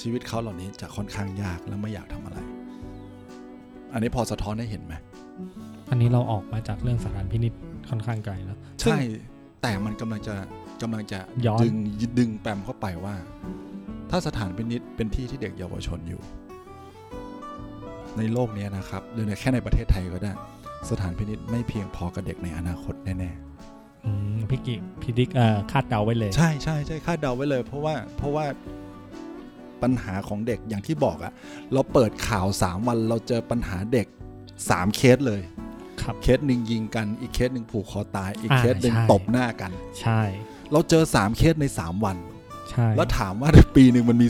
[0.00, 2.38] ชีวิตเขาเหล่านี้จะค่อนข้างยากและไม่อยากทำอะไร
[3.92, 4.94] อันนี้พอสะท้อนให้เห็นไหม
[5.90, 7.52] อันนี้เราออกมาจากเรื่องสถานพินิษ
[7.88, 8.98] ค่อนข้างไกลแล้วใช่
[9.62, 10.34] แต่มันกำลังจะ
[10.82, 11.74] กำลังจะย้อนดึง
[12.18, 13.14] ดึงแปมเข้าไปว่า
[14.10, 16.20] ถ้าสถานพินิษเป็นที่ที่เด็กเยาวชนอยู่
[18.18, 20.32] ในโลกเนี้ยนะครับหรือในแค่ในประเทศไทยก็ได้
[20.90, 23.32] สถานพินิษไม่เพียงพอกับเด็กในอนาคตแน่
[24.04, 28.46] อืมพี่กิพี่ดิกเอ่อคาดเดาไว้เลยๆใช่ใช่ใช่คาดเดาไว้เลย เพราะว่าเพราะว่า
[29.82, 31.32] ปัญหาของเด็กอย่างที่บอกอะ
[31.72, 34.06] เราเปิดข่าว 3 วันเราเจอปัญหาเด็ก
[34.52, 35.42] 3 เคสเลย
[36.02, 40.20] ครับเคสหนึ่งยิงกันอีกเคสหนึ่งผูกคอตาย อีกอ่าเคสหนึ่งใช่ตบหน้ากัน ใช่
[40.72, 42.16] เราเจอ 3 เคสใน 3 วัน
[42.72, 44.28] ใช่แล้วถามว่าในปีหนึ่งมันมี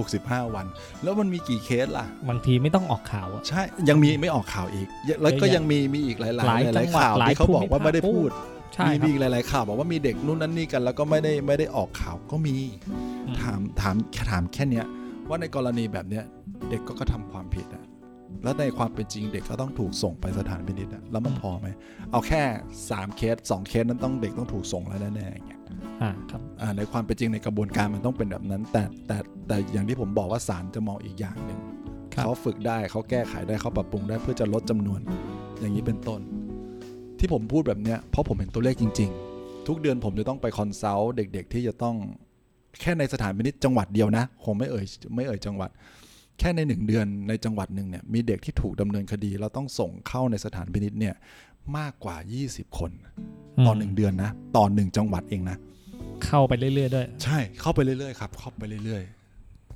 [0.00, 0.66] 365 วัน
[1.02, 4.88] แล้วมันมีกี่เคสล่ะ บางทีไม่ต้องออกข่าวอะใช่ ยังมีไม่ออกข่าวอีก
[5.22, 8.30] แล้วก็ยังมีมีอีกหลายๆหลายหลายจังหวัดข่าวหลายที่เขาบอกว่าภูมิภาคไม่ได้พูด
[8.74, 12.56] ใช่มีครัมีอีกหลายๆข่าวบอกว่ามีเด็กนู่นนั่นนี่กันแล้วก็ไม่ได้ไม่ได้ออกข่าวก็มี
[12.90, 12.96] อื
[13.32, 14.86] มถามถามแค่ถามแค่เนี้ย
[15.28, 16.24] ว่าในกรณีแบบเนี้ย
[16.70, 17.84] เด็กก็กระทำความผิดอะ
[18.44, 21.68] แล้วในความเป็นจริงเด็กก็ต้องถูกส่งไปสถานพินิจอะแล้วมันพอไหม
[22.10, 22.42] เอาแค่
[22.80, 25.51] 3 เคส2เคสนั้นต้องเด็กต้องถูกส่งแล้วแน่ๆอย่างเงี้ย
[26.02, 29.18] อ่าครับอ่าในความเป็นจริงในกระบวนการมันต้องเป็นแบบนั้น แต่แต่
[29.48, 31.58] แต่อย่างที่ผมบอกว่าศาลจะมองอีกอย่างหนึ่ง
[32.14, 35.00] ครับเขาฝึกได้เขาแก้ไขได้เขาปรับปรุงได้เพื่อจะลดจำนวน
[35.60, 36.20] อย่างนี้เป็นต้น
[37.18, 41.96] ที่ผมพูดแบบเนี้ยเพราะผมเห็นตัวเลขจริง ๆ ทุกเดือนผมจะต้องไป consult เด็ก ๆ ที่จะต้อง
[42.80, 45.70] แค่ในสถานพินิจจังหวัดเดียวนะผมไม่เอ่ยไม่เอ่ยจังหวัด
[46.44, 51.14] แค่ในหนึ่งเดือนในจังหวัดหนึ่งเนี่ยมีเด็กที่ถูกดำเนินคดี แล้วต้องส่งเข้าในสถานพินิจเนี่ย
[51.76, 52.16] มากกว่า
[52.46, 52.90] 20 คน
[53.66, 55.56] ต่อหนึ่งเดือนนะต่อหนึ่งจังหวัดเองนะ
[56.24, 59.02] เข้าไปเรื่อยๆด้วย ใช่เข้าไปเรื่อยๆครับเข้าไปเรื่อย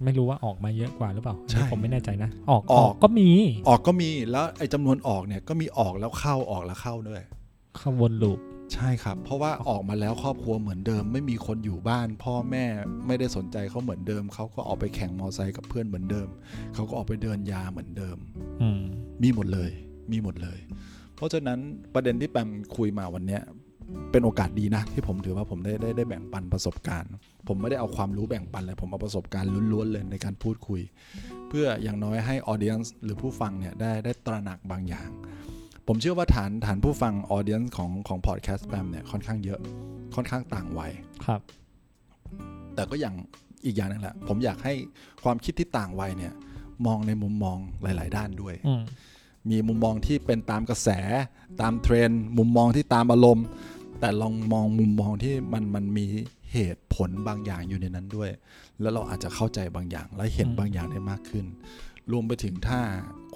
[0.05, 7.23] ไม่รู้ว่าออกมาเยอะกว่าหรือเปล่าใช่อันนี้ผมไม่แน่ใจนะ ออกออออกกก็มีๆออกก็มีแล้วไอ้จำนวนออกเนี่ยก็มีออกแล้วเข้าออกแล้วเข้าด้วย
[7.77, 8.39] เข้าวนลูป
[8.75, 12.65] ใช่ครับ เพราะว่าออกมาแล้วครอบครัวเหมือนเดิม ไม่มีคนอยู่บ้าน พ่อแม่
[13.07, 16.29] ไม่ได้สนใจเขาเหมือนเดิม เขาก็ออกไปแข่งมอไซค์กับเพื่อนเหมือนเดิม
[16.75, 18.17] เขาก็ออกไปเดินยาเหมือนเดิม
[18.63, 18.83] อืม
[19.23, 19.71] มีหมดเลย
[20.13, 20.59] มีหมดเลย
[21.17, 21.59] เพราะฉะนั้น
[21.95, 23.43] ประเด็นที่แปมคุยมาวันเนี้ย
[24.13, 27.11] เป็นโอกาสดีนะ ที่ผมถือว่าผมได้ได้ได้แบ่งปันประสบการณ์
[27.49, 30.81] ผมไม่ได้เอาความรู้แบ่งปันเลย ผมเอาประสบการณ์ล้วนๆเลยในการพูดคุย
[31.49, 35.09] เพื่ออย่างน้อยให้ออเดียนส์หรือผู้ฟังเนี่ยได้ได้ตระหนักบางอย่าง
[35.87, 39.61] ผมเชื่อว่าฐานฐานผู้ฟัง audience ของของพอดแคสต์แปมเนี่ยค่อนข้างเยอะ
[40.15, 40.93] ค่อนข้างต่างวัย
[41.27, 41.41] ครับ
[42.75, 43.15] แต่ก็อย่าง
[43.65, 44.75] อีกอย่างหนึ่งแหละผมอยากให้
[45.25, 46.33] ความคิดที่ต่างวัยเนี่ย
[46.87, 48.83] มองในมุมมองหลาย ๆ ด้านด้วยอืม
[49.51, 50.89] มีมุมมองที่เป็นตามกระแส
[51.61, 53.47] ตามเทรนด์มุมมองที่ตามอารมณ์
[54.01, 56.07] แต่ลองมองมุมมองที่มันมันมี
[56.53, 58.31] เหตุผลบางอย่างอยู่ในนั้นด้วย
[58.81, 61.45] แล้วเราอาจจะเข้าใจบางอย่างและเห็นบางอย่างได้มากขึ้น
[62.13, 62.81] รวมไปถึงถ้า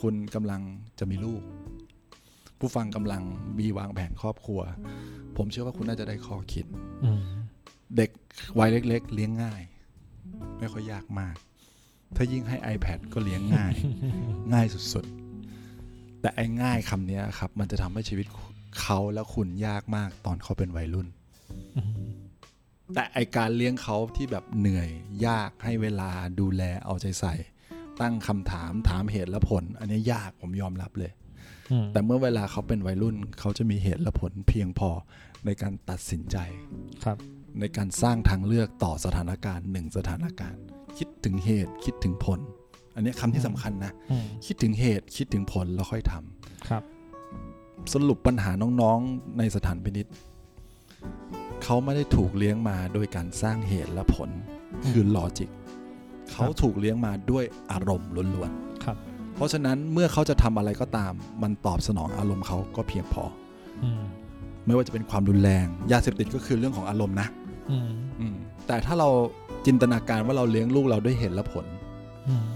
[0.00, 0.62] คุณกำลัง
[0.98, 1.42] จะมีลูก
[2.60, 3.22] ผู้ฟังกำลัง
[3.58, 4.60] มีวางแผนครอบครัว
[5.36, 6.64] ผมเชื่อว่าคุณน่าจะได้ข้อคิด
[7.04, 7.22] อืม
[7.96, 8.10] เด็ก
[8.58, 9.62] วัยเล็ก ๆ เลี้ยงง่าย
[10.58, 11.36] ไม่ค่อยยากมาก
[12.16, 13.74] ถ้ายิ่งให้ iPad ก็เลี้ยงง่าย
[14.52, 18.26] ง่ายสุดๆ แต่ไอ้ง่ายคำเนี้ยครับ มันจะทำให้ชีวิต
[18.80, 21.08] เขาและคุณยากมากตอนเขาเป็นวัยรุ่น
[21.76, 21.92] อืม
[22.94, 24.88] แต่ไอการเลี้ยงเขาที่แบบเหนื่อย
[25.26, 27.34] ยากให้เวลาดูแลเอาใจใส่
[28.00, 31.19] ตั้งคำถามถามเหตุและผล อันนี้ยากผมยอมรับเลยอืม
[31.92, 34.90] แต่เมื่อเวลาเขาเป็นวัยรุ่น เขาจะมีเหตุและผลเพียงพอ
[35.46, 36.36] ในการตัดสินใจ
[37.04, 37.16] ครับ
[37.60, 40.62] ในการสร้างทางเลือกต่อสถานการณ์หนึ่งสถานการณ์
[40.98, 42.40] คิดถึงเหตุคิดถึงผล
[42.94, 46.82] อันนี้คำที่สำคัญนะอืมคิดถึงเหตุคิดถึงผลแล้วค่อยทำครับ
[47.92, 48.50] สรุปปัญหา
[48.80, 50.06] น้องๆในสถานพินิษ
[51.62, 54.30] เขาไม่ได้ถูกเลี้ยงมาโดยการสร้างเหตุและผล
[54.88, 55.50] คือลอจิก
[56.32, 58.69] เขาถูกเลี้ยงมาด้วยอารมณ์ล้วนครับๆ
[59.40, 61.12] เพราะฉะนั้นเมื่อเขาจะทำอะไรก็ตาม
[61.42, 63.24] มันตอบสนองอารมณ์เขาก็เพียงพอ
[63.84, 64.02] อืม
[64.66, 67.28] ไม่ว่าจะเป็นความรุนแรง ยาเสพติดก็คือเรื่องของอารมณ์นะ
[67.70, 68.36] อืมอืม
[68.66, 69.08] แต่ถ้าเรา
[69.66, 71.66] จินตนาการว่าเราเลี้ยงลูกเราด้วยเหตุและผล
[72.28, 72.46] อืม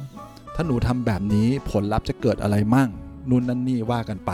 [0.54, 2.90] ถ้าหนูทำแบบนี้ผลลัพธ์จะเกิดอะไรมั่ง
[3.30, 4.32] นู่นนั่นนี่ว่ากันไป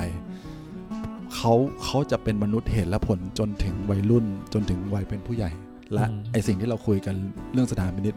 [1.35, 1.53] เขา
[1.85, 5.51] เขาจะเป็นมนุษย์เหตุและผลจนถึงวัยรุ่น จนถึงวัยเป็นผู้ใหญ่
[5.93, 7.15] และอืมไอสิ่งที่เราคุยกัน
[7.53, 8.15] เรื่องสถานพินิษ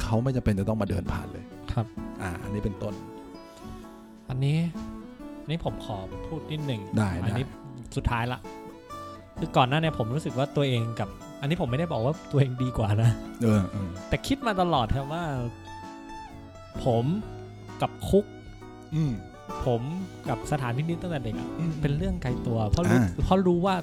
[0.00, 1.86] เขาไม่จำเป็นจะต้องมาเดินผ่านเลยครับ
[2.22, 2.94] อ่า อันนี้เป็นต้น
[4.32, 4.58] อันนี้
[5.42, 7.44] อันนี้ผมขอพูดนิดหนึ่งได้อันี้ได้
[7.96, 8.38] สุดท้ายละ
[9.38, 11.08] คือก่อนหน้าเนี่ยผมรู้สึกว่าตัวเองกับ
[11.40, 13.10] อันนี้ผมไม่ได้บอกว่าตัวเองดีกว่านะ
[13.42, 15.24] เออเออแต่คิดมาตลอดครับว่า
[16.84, 17.04] ผม
[17.82, 18.24] กับคุก
[18.94, 19.12] อืม
[19.64, 19.82] ผม
[20.28, 23.74] กับสถานพินิจตั้งแต่เด็กอะอืมเป็นเรื่องไกลตัว เพราะรู้อ่าเพราะรู้ว่า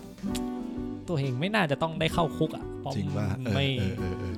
[1.09, 3.67] ตัวเองไม่น่าจะต้องได้เข้าคุกอะเพราะจริงว่าเออไม่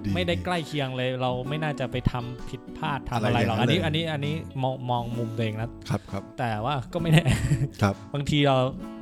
[0.02, 7.24] เออเออเออไม่ได้ใกล้เคียงเลย เราไม่น่าจะไปทำผิดพลาดทำอะไรอะไรหรอกอย่างนั้อันนนี้เลยอันนี้อันนี้มองมองมุมตัวเองนะครับครับ แต่ว่าก็ไม่แน่
[7.82, 8.56] ครับ บางทีเรา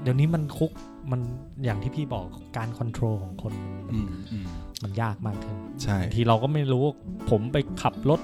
[0.04, 0.72] เดี๋ยวนี้มันคุก
[1.12, 1.22] มัน
[1.64, 2.26] อย่างที่พี่บอก
[2.58, 4.46] การคอนโทรลของคนมันอืมอืม
[4.84, 6.84] มันยากมากขึ้นใช่บางทีเราก็ไม่รู้
[7.30, 8.20] ผมไปขับรถ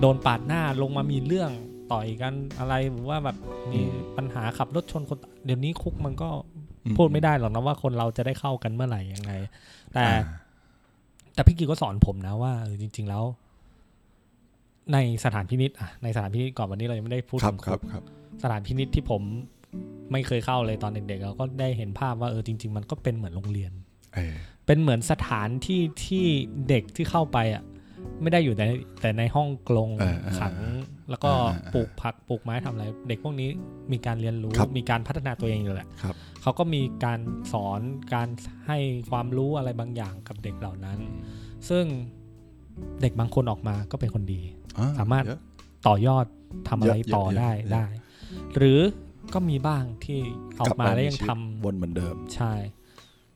[0.00, 1.50] โดนปาดหน้าลงมามีเรื่อง
[1.92, 3.36] ต่อยกันอะไรหรือว่าแบบ
[3.72, 3.80] มี
[4.16, 6.28] ปัญหาขับรถชนคน เดี๋ยวนี้คุกมันก็
[6.84, 9.32] อืพูดไม่ได้หรอกนะว่าคนเราจะได้เข้ากันเมื่อไหร่ยังไง
[9.94, 10.38] แต่อ่า
[11.38, 13.24] แต่พี่กีก็สอนผมนะว่าเออจริง ๆแล้ว
[14.92, 18.04] ในสถานพินิษอะในสถานพินิษก่อนวันนี้เรายังไม่ได้พูดครับถึงครับคุกครับ
[18.42, 19.22] สถานพินิษที่ผม
[20.12, 23.72] ไม่เคยเข้าเลยตอนเด็กๆเราก็ได้เห็นภาพว่าเออจริง ๆ มันก็เป็นเหมือนโรงเรียน
[24.14, 24.34] เออ
[24.66, 26.26] เป็นเหมือนสถานที่ที่
[26.68, 27.62] เด็กที่เข้าไปอะ
[28.22, 28.64] ไม่ได้อยู่แต่
[29.00, 30.54] แต่ในห้องกลงเออเออขัง
[31.10, 33.48] แล้วก็เออเออปลูกผักปลูกไม้ทำอะไร เด็กพวกนี้
[33.92, 37.20] มีการเรียนรู้ครับมีการพัฒนาตัวเองอยู่แหละครับ เขาก็มีการ
[37.52, 37.80] สอน
[38.14, 38.28] การ
[38.66, 38.78] ให้
[39.10, 40.98] ความรู้อะไรบางอย่างกับเด็กเหล่านั้น
[41.68, 41.84] ซึ่ง
[43.02, 44.42] เด็กบางคนออกมาก็เป็นคนดี
[44.78, 45.40] อ่สามารถเยอะ
[45.86, 46.26] ต่อยอด
[46.68, 47.86] ทำอะไรเยอะต่อเยอะได้เยอะได้
[48.56, 48.80] หรือ
[49.34, 50.20] ก็มีบ้างที่
[50.60, 52.52] ออกมาแล้วยังชีวิทตวนเหมือนเดิมำใช่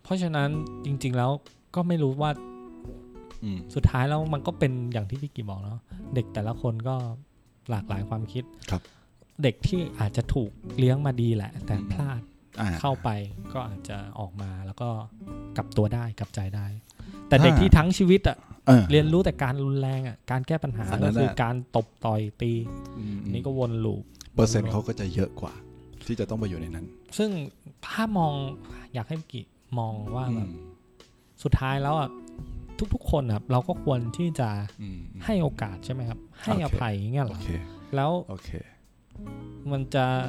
[0.02, 0.48] เพราะฉะนั้น
[0.84, 1.30] จริง ๆแล้ว
[1.74, 2.30] ก็ไม่รู้ว่า
[3.42, 5.80] อืมสุดท้ายแล้วมันก็เป็นอย่างที่พี่กีบอกเนาะ
[6.14, 6.96] เด็กแต่ละคนก็
[7.70, 8.82] หลากหลายความคิดครับ
[9.42, 12.31] เด็กที่อาจจะถูกเลี้ยงมาดีแหละ แต่อืมพลาดอ่า
[12.80, 13.08] เข้าไป
[13.52, 14.88] ก็อาจจะออกมาแล้วก็
[15.56, 16.66] กลับตัวได้กลับใจได้
[17.28, 18.36] แต่เด็กอ่าที่ทั้งชีวิตอะ
[18.66, 22.52] เออเรียนรู้แต่การรุนแรงอะการแก้ปัญหาอันนั้ก็นคือน่ะการตบต่อยตี
[22.98, 24.02] อืมอันนี้ก็วนลูป
[24.34, 25.52] เปอร์เซ็นต์เขาก็จะเยอะกว่า
[26.06, 26.86] ที่จะต้องไปอยู่ในนั้น
[27.18, 27.30] ซึ่ง
[27.86, 28.32] ถ้ามอง
[28.94, 29.42] อยากให้พี่กิ
[29.78, 30.60] มองว่าแบบอืม
[31.42, 32.08] สุดท้ายแล้วอะ
[32.94, 34.48] ทุกๆ คนอะเราก็ควรที่จะ
[34.80, 37.48] อืมให้โอกาสใช่ไหมครับ ให้โออเคภัยอย่างเงี้ยเหรโออเค
[37.94, 38.50] แล้วโอเค
[39.70, 40.28] มันจะอ่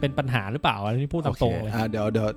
[0.00, 2.28] เป็นปัญหาหรือเปล่าอันนี้พูดตามตรงเลยโอคอ่าเดี๋ยวเดี๋ยว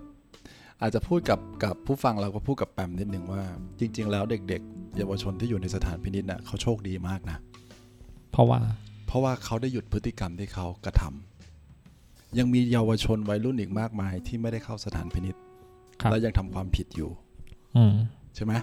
[0.82, 3.44] อาจจะพูดกับกับผู้ฟังเราก็พูดกับแปมนิดหนึ่งว่า
[3.80, 7.38] จริง ๆ แล้วเด็ก ๆ เยาวชนที่อยู่ในสถานพินิจน่ะเขาโชคดีมากนะ
[8.32, 8.60] เพราะว่า
[9.08, 15.36] เพราะว่าเขาได้หยุดพฤติกรรมที่เขากระทำยังมีเยาวชนวัยรุ่นอีกมากมายที่ไม่ได้เข้าสถานพินิจ
[16.02, 17.10] ครับและยังทำความผิดอยู่
[17.78, 17.94] อืม
[18.36, 18.54] ใช่ไหม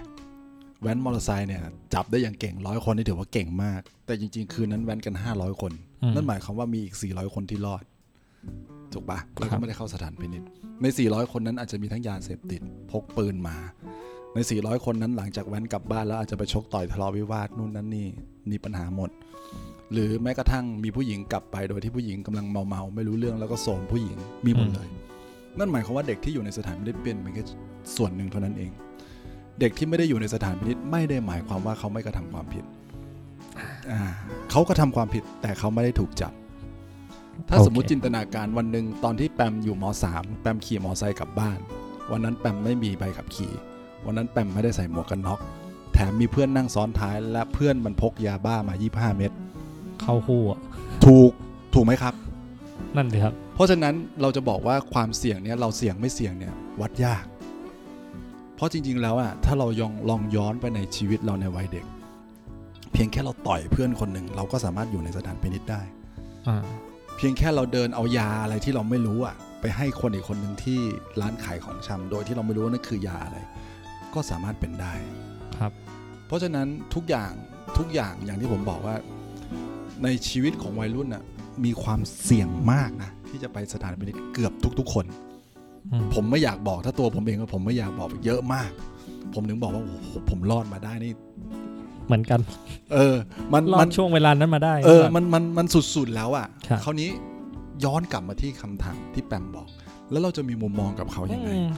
[0.81, 1.61] แว้นมอเตอร์ไซค์เนี่ย
[1.93, 5.71] จับได้อย่างเก่งร้อยคนนี่ถือว่าเก่งมาก แต่จริง ๆ คืนนั้นแว้นกัน500คน
[6.03, 7.83] อืมนั่นหมายความว่ามีอีก400คนที่รอด
[8.93, 10.43] ถูกปะแล้วครัก็บไม่ได้เข้าสถานพินิจ
[10.81, 12.61] ใน 400 คนนั้นอาจจะมีทั้งยาเสพติด
[12.91, 13.55] พกปืนมา
[14.35, 18.07] ใน 400 คนนั้นหลังจากแว้นกลับบ้านแล้วอาจจะไปชกต่อยทะเลาะวิวาทนู่นนั่นนี่
[18.51, 19.09] มีปัญหาหมด
[19.91, 24.87] หรือแม้กระทั่งมีผู้หญิงกลับไปโดยที่ผู้หญิงกำลังเมาๆไม่รู้เรื่องแล้วก็โสมผู้หญิงมีหมดเลย
[25.59, 27.43] นั่นหมายความว่าเด็กที่อยู่ในสถานพินิจเป็นเพียงแค่
[27.95, 28.71] ส่วนหนึ่งเท่านั้นเอง
[29.59, 32.65] เด็กที่ไม่ได้อยู่ในสถานพินิจไม่ได้หมายความว่าเขาไม่กระทำความผิด
[33.91, 34.01] อ่า
[34.51, 36.33] เขาก็ทำความผิดแต่เขาไม่ได้ถูกจับ
[37.49, 41.59] ถ้าโอเคสมมุติจินตนาการวันหนึ่งตอนที่แปมอยู่มสามแปมขี่มอไซค์กลับบ้าน
[42.11, 43.53] วันนั้นแปมไม่มีใบขับขี่
[44.05, 45.39] วันนั้นแปมไม่ได้ใส่หมวกกันน็อก
[45.93, 48.75] แถมมีเพื่อนนั่งซ้อนท้าย และเพื่อนมันพกยาบ้ามา
[49.11, 49.31] 25 เม็ด
[50.01, 50.59] เข้าคู่อะ
[51.05, 51.31] ถูก
[51.73, 52.13] ถูกไหมครับ
[52.95, 57.23] นั่นสิครับ เพราะฉะนั้นเราจะบอกว่าความเสี่ยงเนี่ยเราเสี่ยงไม่เสี่ยงเนี่ยวัดยาก
[58.55, 61.85] เพราะจริง ๆ แล้วอะถ้าเรายองลองย้อนไปในชีวิตเราในวัยเด็ก
[62.91, 65.81] เพียงแค่เราต่อยเพื่อนคนหนึ่งเราก็สามารถอยู่ในสถานพินิจได้
[66.47, 66.57] อ่า
[66.90, 70.79] เพียงแค่เราเดินเอายาอะไรที่เราไม่รู้อะไปให้คนอีกคนหนึ่งที่
[71.21, 73.37] ร้านขายของชำโดยที่เราไม่รู้ว่านั่นคือยาอะไร
[74.13, 74.93] ก็สามารถเป็นได้
[75.59, 75.71] ครับ
[76.27, 77.31] เพราะฉะนั้นทุกอย่าง
[77.77, 78.95] ทุกอย่างอย่างที่ผมบอกว่า
[80.03, 81.23] ในชีวิตของวัยรุ่นน่ะ
[81.65, 85.05] มีความเสี่ยงมากนะที่จะไปสถานพินิจเกือบทุก ๆ คน
[85.91, 88.71] อืมผมไม่อยากบอกถ้าตัวผมเองก็ผมไม่อยากบอกเยอะมาก
[89.33, 91.11] ผมถึงบอกว่าโอ้โหผมรอดมาได้นี่
[92.07, 92.39] เหมือนกัน
[92.93, 93.15] เออ
[93.53, 97.09] มันรอมัดนช่วงเวลานั้นมาได้ เออแบบมันมันมันสุดๆแล้วอะครับคราวนี้
[97.83, 99.67] ย้อนกลับมาที่คำถามที่แปมบอก
[100.11, 101.69] แล้วเราจะมีมุมมองกับเขายังไงอืม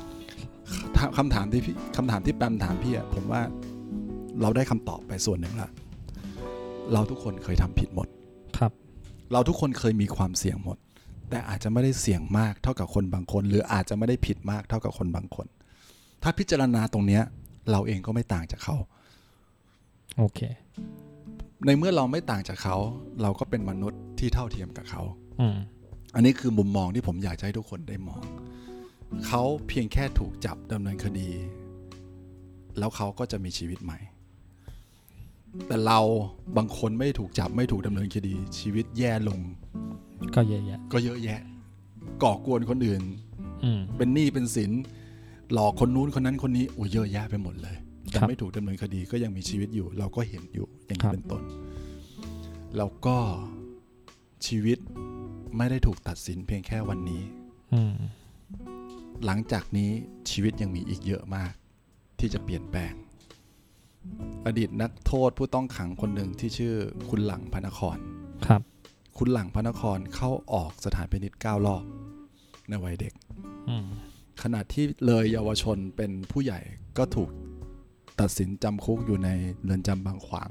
[0.97, 3.41] ถามคำถามที่พี่คำถามที่แปมถามพี่อะผมว่า
[4.41, 5.69] เราได้คำตอบไปส่วนหนึ่งละ
[6.93, 8.07] เราทุกคนเคยทำผิดหมด
[8.57, 8.71] ครับ
[9.32, 10.78] เราทุกคนเคยมีความเสี่ยงหมด
[11.30, 15.47] แต่อาจจะไม่ได้เสี่ยงมากเท่ากับคนบางคน หรืออาจจะไม่ได้ผิดมากเท่ากับคนบางคน
[16.24, 17.24] ถ้าพิจารณาตรงเนี้ย
[17.71, 18.76] เราเองก็ไม่ต่างจากเขา
[20.18, 20.39] โอเค
[21.66, 22.78] ในเมื่อเราไม่ต่างจากเขา
[23.22, 25.01] เราก็เป็นมนุษย์ที่เท่าเทียมกับเขา
[25.39, 25.57] อืม
[26.16, 28.24] อันนี้คือมุมมองที่ผมอยากจะให้ทุกคนได้มอง
[29.28, 31.30] เขาเพียงแค่ถูกจับดำเนินคดี
[32.78, 33.99] แล้วเขาก็จะมีชีวิตใหม่
[35.68, 35.99] แต่เรา
[36.57, 39.39] บางคนไม่ถูกจับไม่ถูกดำเนินคดี ชีวิตแย่ลง
[40.36, 41.41] ก็เยอะแยะ ก็เยอะแยะ
[42.24, 43.03] ก่อกวนคนอื่น
[43.64, 44.72] อืมเป็นหนี้เป็นสิน
[45.53, 47.76] หลอกคนนู้นคนนั้นคนนี้โอ้เยอะแยะไปหมดเลย
[48.09, 51.43] แต่ครับไม่ถูกดำเนินคดีก็ยังมีชีวิตอยู่ เราก็เห็นอยู่อย่างครันี้บเป็นต้น
[52.77, 53.17] แล้วก็
[54.47, 54.77] ชีวิต
[55.57, 57.23] ไม่ได้ถูกตัดสินเพียงแค่วันนี้
[57.73, 57.95] อืม
[59.25, 59.89] หลังจากนี้
[60.29, 61.53] ชีวิตยังมีอีกเยอะมาก
[62.19, 62.93] ที่จะเปลี่ยนแปลง
[64.45, 66.75] อดีตนักโทษผู้ต้องขังคนหนึ่งที่ชื่อ
[67.09, 67.97] คุณหลังพระนคร
[68.47, 68.61] ครับ
[69.17, 71.83] คุณหลังพระนครเข้าออกสถานพินิจเก้ารอบ
[72.69, 73.13] ในวัยเด็ก
[73.69, 73.85] อืม
[74.43, 76.59] ขณะที่เลยเยาวชนเป็นผู้ใหญ่
[76.97, 77.29] ก็ถูก
[78.20, 79.30] ตัดสินจำคุกอยู่ใน
[79.64, 80.49] เรือนจำบางขวาง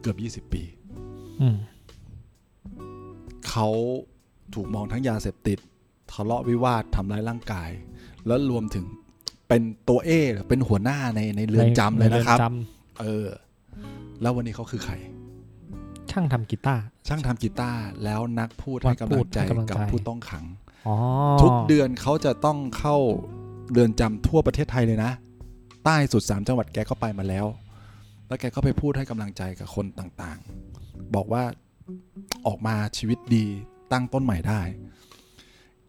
[0.00, 0.62] เกือบ 20 ปี
[1.40, 1.56] อืม
[3.48, 3.68] เขา
[4.54, 5.58] ถูกมองทั้งยาเสพติด
[6.12, 7.70] ทะเลาะวิวาททำร้ายร่างกาย
[8.26, 8.84] แล้วรวมถึง
[9.48, 13.26] เป็นตัวเอหรือเป็นหัวหน้าในในเรือนจำเลยนะครับใเอนจเออ
[14.20, 20.44] แล้ววันนี้เขาคือใครำช่างทำกีตาร์ช่างทำกีตาร์แล้วนักพูดนัให้กกำพูลัดงใจให้กำลังกับใจผู้ต้องขัง
[20.86, 20.96] อ๋อ
[21.42, 22.96] ทุกเดือนเขาจะต้องเข้า
[23.70, 25.12] เรือนจำทั่วประเทศไทยเลยนะ
[25.84, 27.46] ใต้สุดสามจังหวัดแกก็ไปมาแล้ว
[28.28, 31.44] แล้วแกก็ไปพูดให้กำลังใจกับคนต่างๆ บอกว่า
[32.46, 33.46] ออกมาชีวิตดี
[33.92, 34.60] ตั้งต้นใหม่ได้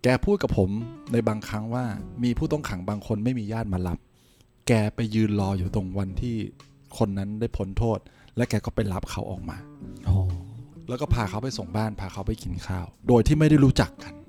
[0.03, 0.69] แกพูดกับผม
[1.11, 1.85] ในบางครั้งว่า
[2.23, 3.99] มีผู้ต้องขังบางคนไม่มีญาติมารับ
[4.67, 6.35] แกไปยืนรออยู่ตรงวันที่
[6.97, 7.99] คนนั้นได้พ้นโทษ
[8.37, 9.57] และแกก็ไปรับเขาออกมา
[10.05, 10.15] โอ้
[10.87, 14.20] แล้วก็พาเขาไปส่งบ้านพาเขาไปกินข้าว โดยที่ไม่ได้รู้จักกันเ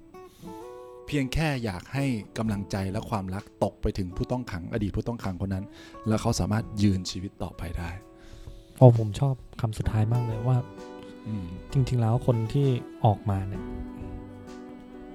[1.13, 2.05] พียงแค่อยากให้
[2.39, 5.65] กำลังใจและความรักตกไปถึงผู้ต้องขังอดีตผู้ต้องขังคนนั้น
[6.09, 7.91] แล้วเขาสามารถยืนชีวิตต่อไปได้
[8.79, 10.57] โอ้ผมชอบคำสุดท้ายมากเลยว่า
[11.27, 12.69] อืมจริง ๆ แล้วคนที่
[13.05, 13.63] ออกมาเนี่ย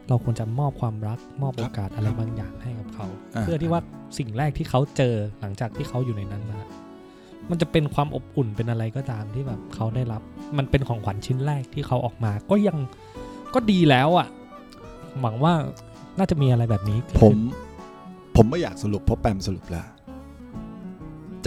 [0.08, 3.82] เราควรจะมอบความรัก มอบโอกาสอะไรบางอย่างให้กับเขาาเพื่อที่ว่า
[4.18, 6.60] สิ่งแรกที่เขาเจอหลังจากที่เขาอยู่ในนั้นมา
[7.50, 10.22] มันจะเป็นความอบอุ่นเป็นอะไรก็ตามที่แบบเขาได้รับ
[10.58, 12.78] มันเป็นของขวัญชิ้นแรกที่เขาออกมา ก็ยัง
[13.54, 14.28] ก็ดีแล้วอะ่ะ
[15.22, 15.54] หวังว่า
[16.18, 17.42] น่าจะมีอะไรแบบนี้เกิดผมขึ้น
[18.36, 19.88] ผมไม่อยากสรุปเพราะแปมสรุปแล้ว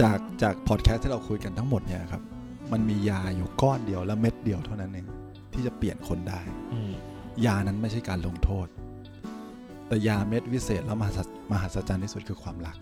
[0.01, 2.23] จากจากพอดแคสต์ที่เราคุยกันทั้งหมดเนี่ยครับ
[2.71, 5.07] มันมียาอยู่ก้อนเดียวและเม็ดเดียวเท่านั้นเอง
[5.53, 6.39] ที่จะเปลี่ยนคนได้
[6.73, 6.93] อืม
[7.45, 8.67] ยานั้นไม่ใช่การลงโทษ
[9.87, 11.19] แต่ยาเม็ดวิเศษแล้วมหัศ
[11.51, 12.77] มหัศจรรย์ที่สุดคือความรัก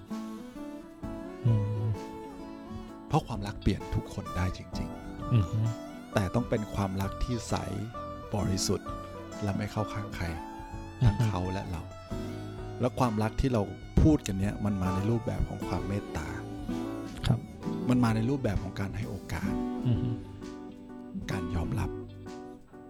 [1.46, 1.54] อื
[1.86, 1.88] ม
[3.08, 4.90] เพราะความรักเปลี่ยนทุกคนได้จริง
[5.34, 7.56] อืมๆแต่ต้องเป็นความรักที่ใส
[8.36, 8.90] บริสุทธิ์
[9.44, 10.26] และไม่เข้าข้างใคร
[11.04, 11.82] ทั้งเขาและเรา
[12.80, 13.62] แล้วความรักที่เรา
[14.04, 16.28] พูดกันเนี้ยมันมาในรูปแบบของความเมตตา
[17.28, 17.39] ครับ
[17.89, 19.52] มันมาในรูปแบบของการให้โอกาส
[19.88, 19.97] อืม
[21.32, 21.89] การยอมรับ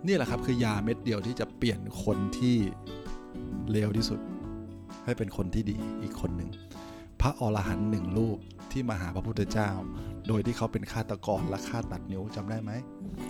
[0.08, 2.56] นี่แหละครับคือยาเม็ดเดียวที่จะเปลี่ยนคนที่
[3.72, 4.20] เลวที่สุด
[5.06, 6.50] ให้เป็นคนที่ดีอีกคนหนึ่ง
[7.22, 8.38] พระอรหันต์หนึ่งรูป
[8.72, 9.70] ที่มาหาพระพุทธเจ้า
[10.28, 12.72] โดยที่เขาเป็นฆาตกรและฆ่าตัดนิ้วจำได้ไหม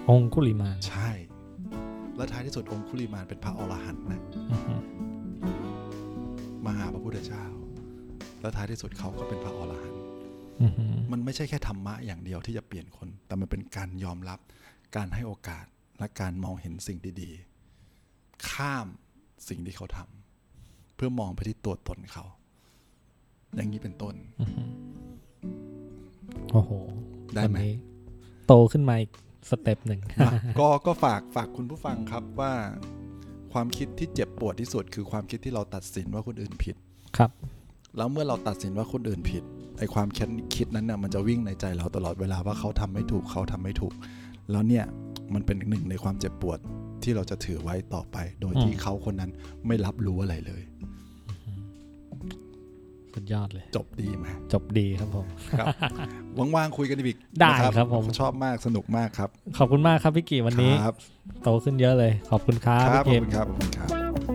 [0.10, 1.10] องคุลิมานใช่
[2.20, 4.82] และท้ายที่สุดองคุลิมานเป็นพระอรหันต์นะอืม
[6.66, 7.44] มาหาพระพุทธเจ้า
[8.42, 10.00] และท้ายที่สุดเขาก็เป็นพระอรหันต์
[10.62, 10.72] อืม
[11.12, 14.40] มันไม่ใช่แค่ธรรมะอย่างเดียวที่จะเปลี่ยนคน แต่มันเป็นการยอมรับ
[14.96, 15.66] การให้โอกาส
[16.00, 18.88] และการมองเห็นสิ่งดีๆ ข้าม
[19.48, 22.26] สิ่งที่เขาทำเพื่อมองไปที่ตัวตนเขา
[23.56, 24.70] อย่างนี้เป็นต้นอืม
[26.52, 26.72] โอ้โห
[27.36, 27.76] ได้ไหมวันนี้
[28.48, 29.12] โตขึ้นมาอีก
[29.50, 32.54] สเต็ปหนึ่งอะก็ก็ฝากฝากคุณผู้ฟังครับว่า
[33.54, 36.76] ความคิดที่เจ็บปวดที่สุด คือความคิดที่เราตัดสินว่าคนอื่นผิด
[37.18, 37.32] ครับ
[37.98, 39.44] แล้วเมื่อเราตัดสินว่าคนอื่นผิด
[39.78, 43.94] ไอความคิดคิดนั้นน่ะมันจะวิ่งในใจเราตลอดเวลาว่าเขาทำไม่ถูกเขาทำไม่ถูก
[44.52, 44.86] แล้วเนี่ย
[45.34, 46.60] มันเป็นหนึ่งในความเจ็บปวด
[47.04, 49.32] ที่เราจะถือไว้ต่อไป โดยที่อืมเขาคนนั้น
[49.68, 50.62] ไม่รับรู้อะไรเลย
[53.20, 55.26] สุดยอดเลย จบดีไหมจบดีครับผม
[55.60, 55.68] ครับ
[56.56, 60.96] ว่างๆคุยกันอีกได้นะครับผมชอบมากสนุกมากครับ ขอบคุณมากครับพี่กี่วันนี้ครับ
[61.44, 64.29] โตขึ้นเยอะเลย ขอบคุณครับครับขอบพี่เกมคุณครับขอบคุณครับ